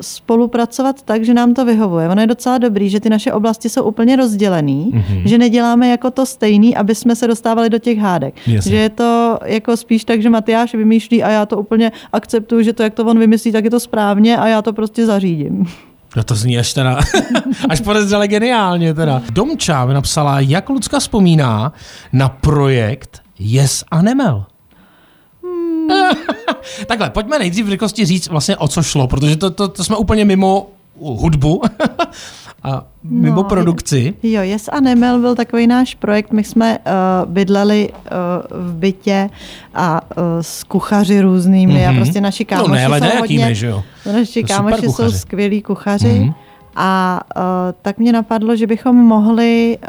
spolupracovat 0.00 1.02
tak, 1.02 1.24
že 1.24 1.34
nám 1.34 1.54
to 1.54 1.64
vyhovuje. 1.64 2.08
Ono 2.08 2.20
je 2.20 2.26
docela 2.26 2.58
dobrý, 2.58 2.90
že 2.90 3.00
ty 3.00 3.10
naše 3.10 3.32
oblasti 3.32 3.68
jsou 3.68 3.82
úplně 3.82 4.16
rozdělený, 4.16 4.92
mm-hmm. 4.94 5.22
že 5.24 5.38
neděláme 5.38 5.88
jako 5.88 6.10
to 6.10 6.26
stejný, 6.26 6.76
aby 6.76 6.94
jsme 6.94 7.16
se 7.16 7.26
dostali 7.26 7.47
dostávali 7.48 7.70
do 7.70 7.78
těch 7.78 7.98
hádek. 7.98 8.34
Jasně. 8.46 8.70
Že 8.70 8.76
je 8.76 8.88
to 8.88 9.38
jako 9.44 9.76
spíš 9.76 10.04
tak, 10.04 10.22
že 10.22 10.30
Matyáš 10.30 10.74
vymýšlí 10.74 11.22
a 11.22 11.30
já 11.30 11.46
to 11.46 11.58
úplně 11.58 11.92
akceptuju, 12.12 12.62
že 12.62 12.72
to, 12.72 12.82
jak 12.82 12.94
to 12.94 13.04
on 13.04 13.18
vymyslí, 13.18 13.52
tak 13.52 13.64
je 13.64 13.70
to 13.70 13.80
správně 13.80 14.36
a 14.36 14.46
já 14.46 14.62
to 14.62 14.72
prostě 14.72 15.06
zařídím. 15.06 15.66
No 16.16 16.24
to 16.24 16.34
zní 16.34 16.58
až 16.58 16.72
teda, 16.74 16.98
až 17.68 17.80
podezřele 17.80 18.28
geniálně 18.28 18.94
teda. 18.94 19.22
Domča 19.30 19.86
mi 19.86 19.94
napsala, 19.94 20.40
jak 20.40 20.68
Lucka 20.68 20.98
vzpomíná 20.98 21.72
na 22.12 22.28
projekt 22.28 23.20
Yes 23.38 23.84
a 23.90 24.02
Nemel. 24.02 24.44
Hmm. 25.42 25.88
Takhle, 26.86 27.10
pojďme 27.10 27.38
nejdřív 27.38 27.66
v 27.66 27.68
rychlosti 27.68 28.04
říct 28.04 28.28
vlastně 28.28 28.56
o 28.56 28.68
co 28.68 28.82
šlo, 28.82 29.08
protože 29.08 29.36
to, 29.36 29.50
to, 29.50 29.68
to 29.68 29.84
jsme 29.84 29.96
úplně 29.96 30.24
mimo 30.24 30.66
hudbu 31.00 31.62
a 32.62 32.86
mimo 33.04 33.42
no, 33.42 33.44
produkci. 33.44 34.14
Jo, 34.22 34.42
Yes 34.42 34.68
a 34.72 34.80
Nemel 34.80 35.20
byl 35.20 35.34
takový 35.34 35.66
náš 35.66 35.94
projekt. 35.94 36.32
My 36.32 36.44
jsme 36.44 36.78
uh, 36.78 37.32
bydleli 37.32 37.88
uh, 37.92 38.68
v 38.68 38.74
bytě 38.74 39.30
a 39.74 40.00
uh, 40.16 40.22
s 40.40 40.64
kuchaři 40.64 41.20
různými 41.20 41.74
mm-hmm. 41.74 41.90
a 41.90 41.94
prostě 41.94 42.20
naši 42.20 42.44
kámoši 42.44 42.70
no, 42.70 42.74
ne, 42.74 42.86
ale 42.86 43.00
jsou 43.00 43.18
hodně, 43.18 43.54
že 43.54 43.66
jo. 43.66 43.82
Naši 44.12 44.44
kámoši 44.44 44.88
jsou 44.88 45.10
skvělí 45.10 45.62
kuchaři. 45.62 46.08
Mm-hmm 46.08 46.34
a 46.80 47.20
uh, 47.36 47.42
tak 47.82 47.98
mě 47.98 48.12
napadlo, 48.12 48.56
že 48.56 48.66
bychom 48.66 48.96
mohli 48.96 49.78
uh, 49.82 49.88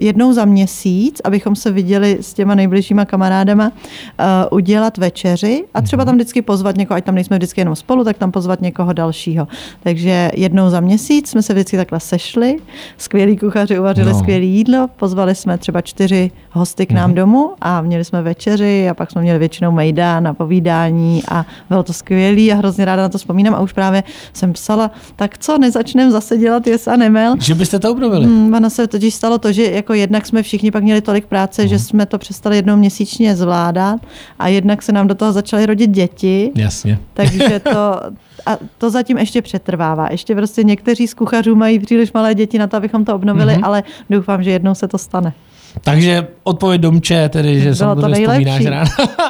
jednou 0.00 0.32
za 0.32 0.44
měsíc, 0.44 1.20
abychom 1.24 1.56
se 1.56 1.70
viděli 1.70 2.18
s 2.20 2.34
těma 2.34 2.54
nejbližšíma 2.54 3.04
kamarádama, 3.04 3.66
uh, 3.68 4.24
udělat 4.50 4.98
večeři 4.98 5.64
a 5.74 5.82
třeba 5.82 6.04
tam 6.04 6.14
vždycky 6.14 6.42
pozvat 6.42 6.76
někoho, 6.76 6.96
ať 6.96 7.04
tam 7.04 7.14
nejsme 7.14 7.36
vždycky 7.36 7.60
jenom 7.60 7.76
spolu, 7.76 8.04
tak 8.04 8.18
tam 8.18 8.32
pozvat 8.32 8.60
někoho 8.60 8.92
dalšího. 8.92 9.48
Takže 9.82 10.30
jednou 10.34 10.70
za 10.70 10.80
měsíc 10.80 11.30
jsme 11.30 11.42
se 11.42 11.52
vždycky 11.52 11.76
takhle 11.76 12.00
sešli, 12.00 12.56
skvělí 12.98 13.36
kuchaři 13.36 13.78
uvařili 13.78 14.12
no. 14.12 14.18
skvělé 14.18 14.44
jídlo, 14.44 14.88
pozvali 14.96 15.34
jsme 15.34 15.58
třeba 15.58 15.80
čtyři 15.80 16.30
hosty 16.50 16.86
k 16.86 16.92
nám 16.92 17.10
mm. 17.10 17.16
domů 17.16 17.50
a 17.60 17.80
měli 17.80 18.04
jsme 18.04 18.22
večeři 18.22 18.88
a 18.88 18.94
pak 18.94 19.10
jsme 19.10 19.22
měli 19.22 19.38
většinou 19.38 19.72
mejda 19.72 20.20
na 20.20 20.34
povídání 20.34 21.22
a 21.30 21.46
bylo 21.68 21.82
to 21.82 21.92
skvělé 21.92 22.52
a 22.52 22.54
hrozně 22.54 22.84
ráda 22.84 23.02
na 23.02 23.08
to 23.08 23.18
vzpomínám 23.18 23.54
a 23.54 23.60
už 23.60 23.72
právě 23.72 24.02
jsem 24.32 24.52
psala, 24.52 24.90
tak 25.16 25.38
co, 25.38 25.58
nezačneme 25.58 26.10
zase 26.20 26.38
dělat 26.38 26.66
Yes 26.66 26.88
a 26.88 26.96
Nemel. 26.96 27.34
Že 27.40 27.54
byste 27.54 27.78
to 27.78 27.92
obnovili? 27.92 28.24
Hmm, 28.24 28.54
ono 28.54 28.70
se 28.70 28.86
totiž 28.86 29.14
stalo 29.14 29.38
to, 29.38 29.52
že 29.52 29.64
jako 29.64 29.94
jednak 29.94 30.26
jsme 30.26 30.42
všichni 30.42 30.70
pak 30.70 30.82
měli 30.82 31.00
tolik 31.00 31.26
práce, 31.26 31.62
hmm. 31.62 31.68
že 31.68 31.78
jsme 31.78 32.06
to 32.06 32.18
přestali 32.18 32.56
jednou 32.56 32.76
měsíčně 32.76 33.36
zvládat 33.36 34.00
a 34.38 34.48
jednak 34.48 34.82
se 34.82 34.92
nám 34.92 35.08
do 35.08 35.14
toho 35.14 35.32
začaly 35.32 35.66
rodit 35.66 35.90
děti. 35.90 36.52
Jasně. 36.54 36.98
Takže 37.14 37.60
to, 37.72 38.00
a 38.46 38.58
to 38.78 38.90
zatím 38.90 39.18
ještě 39.18 39.42
přetrvává. 39.42 40.08
Ještě 40.10 40.34
prostě 40.34 40.64
někteří 40.64 41.06
z 41.08 41.14
kuchařů 41.14 41.54
mají 41.54 41.78
příliš 41.78 42.12
malé 42.12 42.34
děti 42.34 42.58
na 42.58 42.66
to, 42.66 42.76
abychom 42.76 43.04
to 43.04 43.14
obnovili, 43.14 43.54
mm-hmm. 43.54 43.66
ale 43.66 43.82
doufám, 44.10 44.42
že 44.42 44.50
jednou 44.50 44.74
se 44.74 44.88
to 44.88 44.98
stane. 44.98 45.32
Takže 45.80 46.26
odpověď 46.42 46.80
Domče, 46.80 47.28
tedy, 47.28 47.54
že 47.60 47.64
Bylo 47.64 47.74
samozřejmě 47.74 48.28
vzpomínáš 48.28 48.64
rád. 48.64 48.88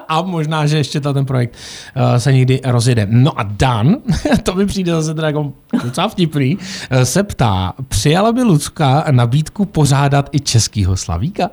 a 0.09 0.22
možná, 0.22 0.66
že 0.66 0.76
ještě 0.76 1.00
ten 1.00 1.24
projekt 1.26 1.55
uh, 1.96 2.16
se 2.16 2.33
někdy 2.33 2.61
rozjede. 2.64 3.07
No 3.11 3.40
a 3.40 3.42
Dan, 3.42 3.96
to 4.42 4.55
mi 4.55 4.66
přijde 4.66 4.92
zase 4.92 5.14
teda 5.14 5.26
jako 5.26 5.53
docela 5.85 6.09
vtipný, 6.09 6.57
uh, 6.57 7.03
se 7.03 7.22
ptá, 7.22 7.72
přijala 7.88 8.33
by 8.33 8.42
Lucka 8.42 9.05
nabídku 9.11 9.64
pořádat 9.64 10.29
i 10.33 10.40
českýho 10.40 10.96
slavíka? 10.96 11.50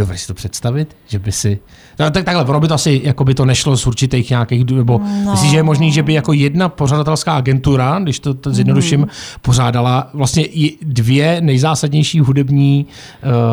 Dovedeš 0.00 0.20
si 0.20 0.26
to 0.26 0.34
představit, 0.34 0.96
že 1.06 1.18
by 1.18 1.32
si... 1.32 1.58
No, 1.98 2.10
tak 2.10 2.24
takhle, 2.24 2.44
ono 2.44 2.60
by 2.60 2.68
to 2.68 2.74
asi, 2.74 3.00
jako 3.04 3.24
by 3.24 3.34
to 3.34 3.44
nešlo 3.44 3.76
z 3.76 3.86
určitých 3.86 4.30
nějakých, 4.30 4.64
nebo 4.64 5.00
no. 5.24 5.30
myslíš, 5.30 5.50
že 5.50 5.56
je 5.56 5.62
možný, 5.62 5.92
že 5.92 6.02
by 6.02 6.12
jako 6.12 6.32
jedna 6.32 6.68
pořadatelská 6.68 7.36
agentura, 7.36 7.98
když 7.98 8.20
to, 8.20 8.34
to 8.34 8.50
zjednoduším, 8.50 9.00
mm. 9.00 9.06
pořádala 9.42 10.10
vlastně 10.14 10.44
i 10.44 10.78
dvě 10.82 11.40
nejzásadnější 11.40 12.20
hudební 12.20 12.86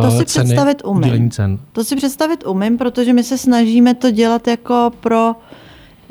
uh, 0.03 0.10
to 0.10 0.17
si 0.17 0.25
ceny, 0.25 0.45
představit 0.45 0.81
umím. 0.86 1.31
cen. 1.31 1.60
To 1.71 1.83
si 1.83 1.95
představit 1.95 2.45
umím, 2.47 2.77
protože 2.77 3.13
my 3.13 3.23
se 3.23 3.38
snažíme 3.38 3.93
to 3.93 4.12
dělat 4.12 4.47
jako 4.47 4.91
pro 4.99 5.36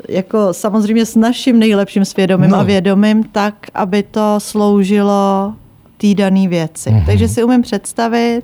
jako 0.09 0.53
samozřejmě 0.53 1.05
s 1.05 1.15
naším 1.15 1.59
nejlepším 1.59 2.05
svědomím 2.05 2.49
no. 2.49 2.57
a 2.57 2.63
vědomím, 2.63 3.23
tak, 3.23 3.67
aby 3.73 4.03
to 4.03 4.35
sloužilo 4.37 5.53
té 5.97 6.13
dané 6.13 6.47
věci. 6.47 6.89
Mm-hmm. 6.89 7.05
Takže 7.05 7.27
si 7.27 7.43
umím 7.43 7.61
představit, 7.61 8.43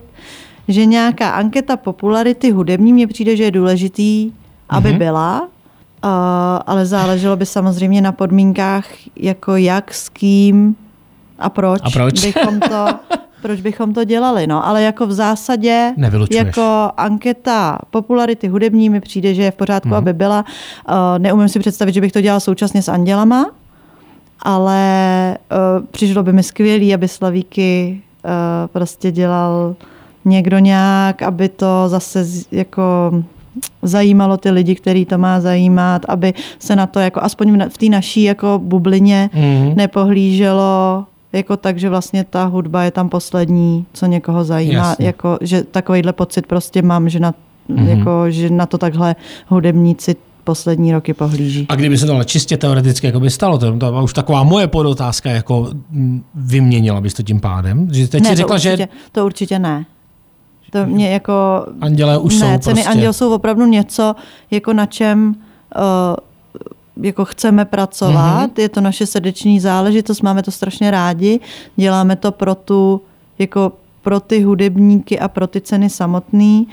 že 0.68 0.86
nějaká 0.86 1.30
anketa 1.30 1.78
popularity 1.78 2.52
hudební 2.52 2.94
mně 2.94 3.08
přijde, 3.08 3.36
že 3.36 3.44
je 3.44 3.52
důležitý, 3.52 4.32
aby 4.70 4.90
mm-hmm. 4.90 4.98
byla, 4.98 5.42
uh, 5.42 5.50
ale 6.66 6.86
záleželo 6.86 7.36
by 7.36 7.46
samozřejmě 7.46 8.02
na 8.02 8.12
podmínkách, 8.12 8.86
jako 9.16 9.56
jak, 9.56 9.94
s 9.94 10.10
kým 10.10 10.76
a 11.40 11.50
proč, 11.50 11.82
a 11.84 11.90
proč? 11.90 12.26
bychom 12.26 12.60
to 12.60 12.86
proč 13.44 13.62
bychom 13.62 13.94
to 13.94 14.04
dělali. 14.04 14.48
No, 14.48 14.68
ale 14.68 14.82
jako 14.82 15.08
v 15.08 15.12
zásadě, 15.12 15.94
jako 16.32 16.92
anketa 16.98 17.80
popularity 17.90 18.48
hudební 18.48 18.90
mi 18.90 19.02
přijde, 19.02 19.34
že 19.34 19.44
je 19.44 19.52
v 19.52 19.56
pořádku, 19.56 19.88
mm. 19.88 19.94
aby 19.94 20.14
byla. 20.14 20.46
Uh, 20.90 20.96
neumím 21.18 21.50
si 21.50 21.60
představit, 21.60 21.94
že 21.94 22.02
bych 22.02 22.12
to 22.12 22.22
dělala 22.22 22.40
současně 22.40 22.82
s 22.82 22.90
Andělama, 22.90 23.52
ale 24.40 25.38
uh, 25.52 25.86
přišlo 25.86 26.24
by 26.24 26.34
mi 26.34 26.44
skvělý, 26.44 26.94
aby 26.94 27.08
Slavíky 27.08 28.02
uh, 28.26 28.32
prostě 28.68 29.12
dělal 29.12 29.76
někdo 30.26 30.60
nějak, 30.60 31.22
aby 31.22 31.50
to 31.50 31.84
zase 31.88 32.26
jako 32.52 32.84
zajímalo 33.82 34.38
ty 34.38 34.52
lidi, 34.52 34.76
který 34.76 35.06
to 35.06 35.18
má 35.18 35.42
zajímat, 35.42 36.06
aby 36.08 36.34
se 36.60 36.76
na 36.76 36.88
to 36.88 37.00
jako 37.00 37.24
aspoň 37.24 37.70
v 37.70 37.78
té 37.78 37.86
naší 37.90 38.24
jako 38.24 38.60
bublině 38.64 39.30
mm-hmm. 39.34 39.76
nepohlíželo 39.76 41.06
jako 41.34 41.58
tak, 41.58 41.80
že 41.80 41.90
vlastně 41.90 42.24
ta 42.24 42.46
hudba 42.46 42.84
je 42.84 42.92
tam 42.92 43.10
poslední, 43.10 43.86
co 43.94 44.06
někoho 44.06 44.44
zajímá. 44.44 44.96
Jako, 45.00 45.38
že 45.42 45.64
takovýhle 45.64 46.14
pocit 46.14 46.48
prostě 46.48 46.82
mám, 46.82 47.10
že 47.10 47.20
na, 47.20 47.32
mm-hmm. 47.32 47.88
jako, 47.88 48.32
že 48.32 48.50
na 48.50 48.66
to 48.66 48.78
takhle 48.78 49.16
hudebníci 49.48 50.16
poslední 50.44 50.94
roky 50.94 51.14
pohlíží. 51.14 51.66
A 51.70 51.76
kdyby 51.76 51.98
se 51.98 52.06
to 52.06 52.24
čistě 52.24 52.58
teoreticky 52.58 53.08
jako 53.08 53.20
by 53.20 53.30
stalo, 53.30 53.58
to, 53.58 53.78
to 53.78 54.04
už 54.04 54.14
taková 54.14 54.44
moje 54.44 54.68
podotázka, 54.68 55.30
jako 55.30 55.70
vyměnila 56.36 57.02
bys 57.02 57.14
to 57.14 57.24
tím 57.24 57.40
pádem? 57.40 57.88
Že 57.94 58.08
teď 58.08 58.24
ne, 58.24 58.30
si 58.30 58.36
řekla, 58.36 58.56
určitě, 58.56 58.78
že... 58.78 58.88
To 59.12 59.26
určitě 59.26 59.60
ne. 59.60 59.86
To 60.74 60.86
mě 60.86 61.10
jako... 61.10 61.34
Anděle 61.82 62.18
už 62.18 62.40
ne, 62.40 62.40
jsou 62.40 62.60
ceny 62.60 62.74
prostě. 62.74 62.90
anděl 62.90 63.14
jsou 63.14 63.34
opravdu 63.34 63.66
něco, 63.66 64.16
jako 64.52 64.74
na 64.74 64.86
čem 64.86 65.36
uh, 65.76 67.06
jako 67.06 67.26
chceme 67.26 67.66
pracovat. 67.66 68.50
Mm-hmm. 68.50 68.62
Je 68.62 68.70
to 68.70 68.82
naše 68.82 69.06
srdeční 69.06 69.60
záležitost, 69.60 70.22
máme 70.22 70.44
to 70.44 70.52
strašně 70.52 70.92
rádi. 70.92 71.40
Děláme 71.76 72.16
to 72.16 72.32
pro 72.32 72.56
tu 72.56 73.02
jako 73.40 73.72
pro 74.04 74.20
ty 74.20 74.42
hudebníky 74.42 75.20
a 75.20 75.28
pro 75.28 75.48
ty 75.48 75.62
ceny 75.62 75.90
samotný. 75.90 76.68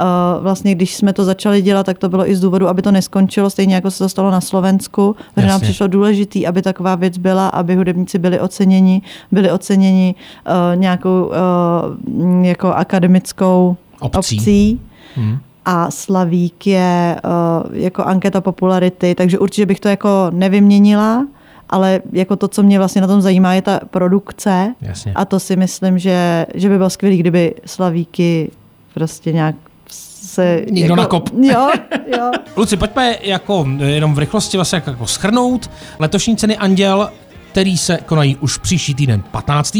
Eh, 0.00 0.04
vlastně, 0.40 0.74
když 0.74 0.96
jsme 0.96 1.12
to 1.12 1.24
začali 1.24 1.62
dělat, 1.62 1.86
tak 1.86 1.98
to 1.98 2.08
bylo 2.08 2.30
i 2.30 2.36
z 2.36 2.40
důvodu, 2.40 2.68
aby 2.68 2.82
to 2.82 2.92
neskončilo, 2.92 3.50
stejně 3.50 3.74
jako 3.74 3.90
se 3.90 3.98
to 3.98 4.08
stalo 4.08 4.30
na 4.30 4.40
Slovensku, 4.40 5.16
protože 5.34 5.46
nám 5.46 5.60
přišlo 5.60 5.86
důležitý, 5.86 6.46
aby 6.46 6.62
taková 6.62 6.94
věc 6.94 7.18
byla, 7.18 7.48
aby 7.48 7.74
hudebníci 7.74 8.18
byli 8.18 8.40
oceněni, 8.40 9.02
byli 9.32 9.50
oceněni 9.50 10.14
uh, 10.14 10.80
nějakou 10.80 11.24
uh, 11.24 12.44
jako 12.44 12.72
akademickou 12.72 13.76
obcí. 14.00 14.36
obcí. 14.36 14.80
Hmm 15.14 15.38
a 15.68 15.90
Slavík 15.90 16.66
je 16.66 17.16
uh, 17.24 17.76
jako 17.76 18.04
anketa 18.04 18.40
popularity, 18.40 19.14
takže 19.14 19.38
určitě 19.38 19.66
bych 19.66 19.80
to 19.80 19.88
jako 19.88 20.08
nevyměnila 20.30 21.26
ale 21.70 22.00
jako 22.12 22.36
to, 22.36 22.48
co 22.48 22.62
mě 22.62 22.78
vlastně 22.78 23.00
na 23.00 23.06
tom 23.06 23.20
zajímá, 23.20 23.54
je 23.54 23.62
ta 23.62 23.80
produkce. 23.90 24.74
Jasně. 24.80 25.12
A 25.14 25.24
to 25.24 25.40
si 25.40 25.56
myslím, 25.56 25.98
že, 25.98 26.46
že 26.54 26.68
by 26.68 26.76
bylo 26.76 26.90
skvělé, 26.90 27.16
kdyby 27.16 27.54
Slavíky 27.66 28.50
prostě 28.94 29.32
nějak 29.32 29.54
se... 29.88 30.62
Někdo 30.70 30.92
jako, 30.92 31.02
nakop. 31.02 31.30
Jo, 31.42 31.70
jo. 32.16 32.30
Luci, 32.56 32.76
pojďme 32.76 33.16
jako 33.22 33.66
jenom 33.78 34.14
v 34.14 34.18
rychlosti 34.18 34.56
vlastně 34.56 34.82
jako 34.86 35.06
schrnout. 35.06 35.70
Letošní 35.98 36.36
ceny 36.36 36.56
Anděl, 36.56 37.10
který 37.50 37.78
se 37.78 37.98
konají 38.06 38.36
už 38.36 38.58
příští 38.58 38.94
týden 38.94 39.22
15. 39.30 39.78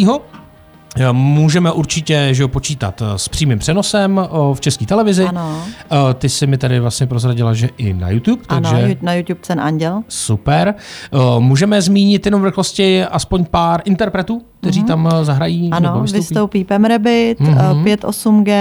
Eh, 0.98 1.12
Můžeme 1.12 1.72
určitě 1.72 2.28
že 2.32 2.42
jo, 2.42 2.48
počítat 2.48 3.02
eh, 3.02 3.18
s 3.18 3.28
přímým 3.28 3.58
přenosem 3.58 4.20
o, 4.30 4.54
v 4.54 4.60
české 4.60 4.86
televizi. 4.86 5.24
Ano. 5.24 5.62
Eh, 5.92 6.14
Ty 6.14 6.28
jsi 6.28 6.46
mi 6.46 6.58
tady 6.58 6.80
vlastně 6.80 7.06
prozradila, 7.06 7.54
že 7.54 7.68
i 7.76 7.92
na 7.94 8.10
YouTube, 8.10 8.42
Ano, 8.48 8.70
takže 8.70 8.96
na 9.02 9.14
YouTube 9.14 9.40
Cen 9.42 9.60
Anděl. 9.60 10.02
super. 10.08 10.74
Eh, 11.12 11.18
Můžeme 11.38 11.82
zmínit 11.82 12.26
jenom 12.26 12.40
v 12.42 12.44
rychlosti 12.44 13.04
aspoň 13.04 13.44
pár 13.44 13.80
interpretů, 13.84 14.42
kteří 14.60 14.84
tam 14.84 15.08
eh, 15.12 15.24
zahrají 15.24 15.62
nebo 15.62 15.76
Ano, 15.76 16.00
vystoupí? 16.02 16.18
vystoupí 16.20 16.64
Pem 16.64 16.84
Rabbit, 16.84 17.40
mm-hmm. 17.40 17.84
5-8G, 17.84 18.52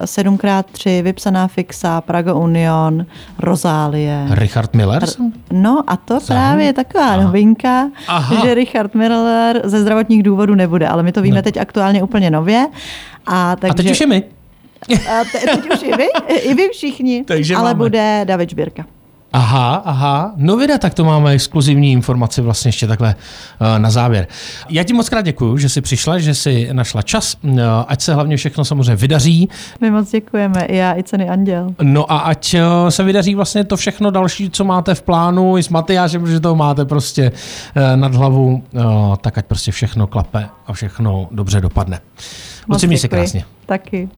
7x3, 0.00 1.02
Vypsaná 1.02 1.48
fixa, 1.48 2.00
Prago 2.00 2.34
Union, 2.34 3.06
Rozálie. 3.38 4.26
Richard 4.30 4.74
Miller? 4.74 5.02
No 5.52 5.82
a 5.86 5.96
to 5.96 6.18
právě 6.26 6.66
je 6.66 6.72
taková 6.72 7.16
novinka, 7.16 7.88
Aha. 8.08 8.36
že 8.46 8.54
Richard 8.54 8.94
Miller 8.94 9.60
ze 9.64 9.80
zdravotních 9.80 10.22
důvodů 10.22 10.54
nebude, 10.54 10.88
ale 10.88 11.02
my 11.02 11.12
to 11.12 11.22
víme 11.22 11.42
teď 11.42 11.56
aktuálně 11.56 12.02
úplně 12.02 12.30
nově. 12.30 12.66
A, 13.26 13.56
takže, 13.56 13.70
A 13.72 13.74
teď 13.74 13.90
už 13.90 14.00
je 14.00 14.06
my. 14.06 14.22
a 14.92 15.24
te, 15.32 15.38
teď 15.38 15.70
už 15.74 15.82
i 15.82 15.96
vy, 15.96 16.06
i 16.28 16.54
vy 16.54 16.68
všichni, 16.72 17.24
Takže 17.28 17.56
ale 17.56 17.64
máme. 17.70 17.78
bude 17.78 18.20
David 18.24 18.50
Žbírka. 18.50 18.84
Aha, 19.36 19.82
aha. 19.84 20.32
No 20.36 20.56
vida, 20.56 20.78
tak 20.78 20.94
to 20.94 21.04
máme 21.04 21.30
exkluzivní 21.30 21.92
informaci 21.92 22.40
vlastně 22.40 22.68
ještě 22.68 22.86
takhle 22.86 23.14
uh, 23.60 23.78
na 23.78 23.90
závěr. 23.90 24.26
Já 24.68 24.84
ti 24.84 24.92
moc 24.92 25.08
krát 25.08 25.22
děkuji, 25.22 25.56
že 25.58 25.68
jsi 25.68 25.80
přišla, 25.80 26.18
že 26.18 26.34
jsi 26.34 26.68
našla 26.72 27.02
čas, 27.02 27.36
uh, 27.42 27.60
ať 27.88 28.00
se 28.00 28.14
hlavně 28.14 28.36
všechno 28.36 28.64
samozřejmě 28.64 28.96
vydaří, 28.96 29.48
My 29.80 29.90
moc 29.90 30.10
děkujeme, 30.10 30.64
i 30.64 30.76
já, 30.76 30.96
i 30.96 31.02
Ceny 31.02 31.28
Anděl. 31.28 31.74
no 31.82 32.12
a 32.12 32.18
ať 32.18 32.54
uh, 32.54 32.88
se 32.88 33.02
vydaří 33.02 33.34
vlastně 33.34 33.64
to 33.64 33.76
všechno 33.76 34.10
další, 34.10 34.50
co 34.50 34.64
máte 34.64 34.94
v 34.94 35.02
plánu 35.02 35.58
i 35.58 35.62
s 35.62 35.68
Matyášem, 35.68 36.22
protože 36.22 36.40
to 36.40 36.54
máte 36.54 36.84
prostě 36.84 37.32
nad 37.96 38.14
hlavu, 38.14 38.62
tak 39.20 39.38
ať 39.38 39.46
prostě 39.46 39.72
všechno 39.72 40.06
klape 40.06 40.48
a 40.66 40.72
všechno 40.72 41.28
dobře 41.30 41.60
dopadne. 41.60 42.00
Moc 42.66 42.84
měj 42.84 42.98
se 42.98 43.08
krásně. 43.08 43.44
Taky. 43.66 44.08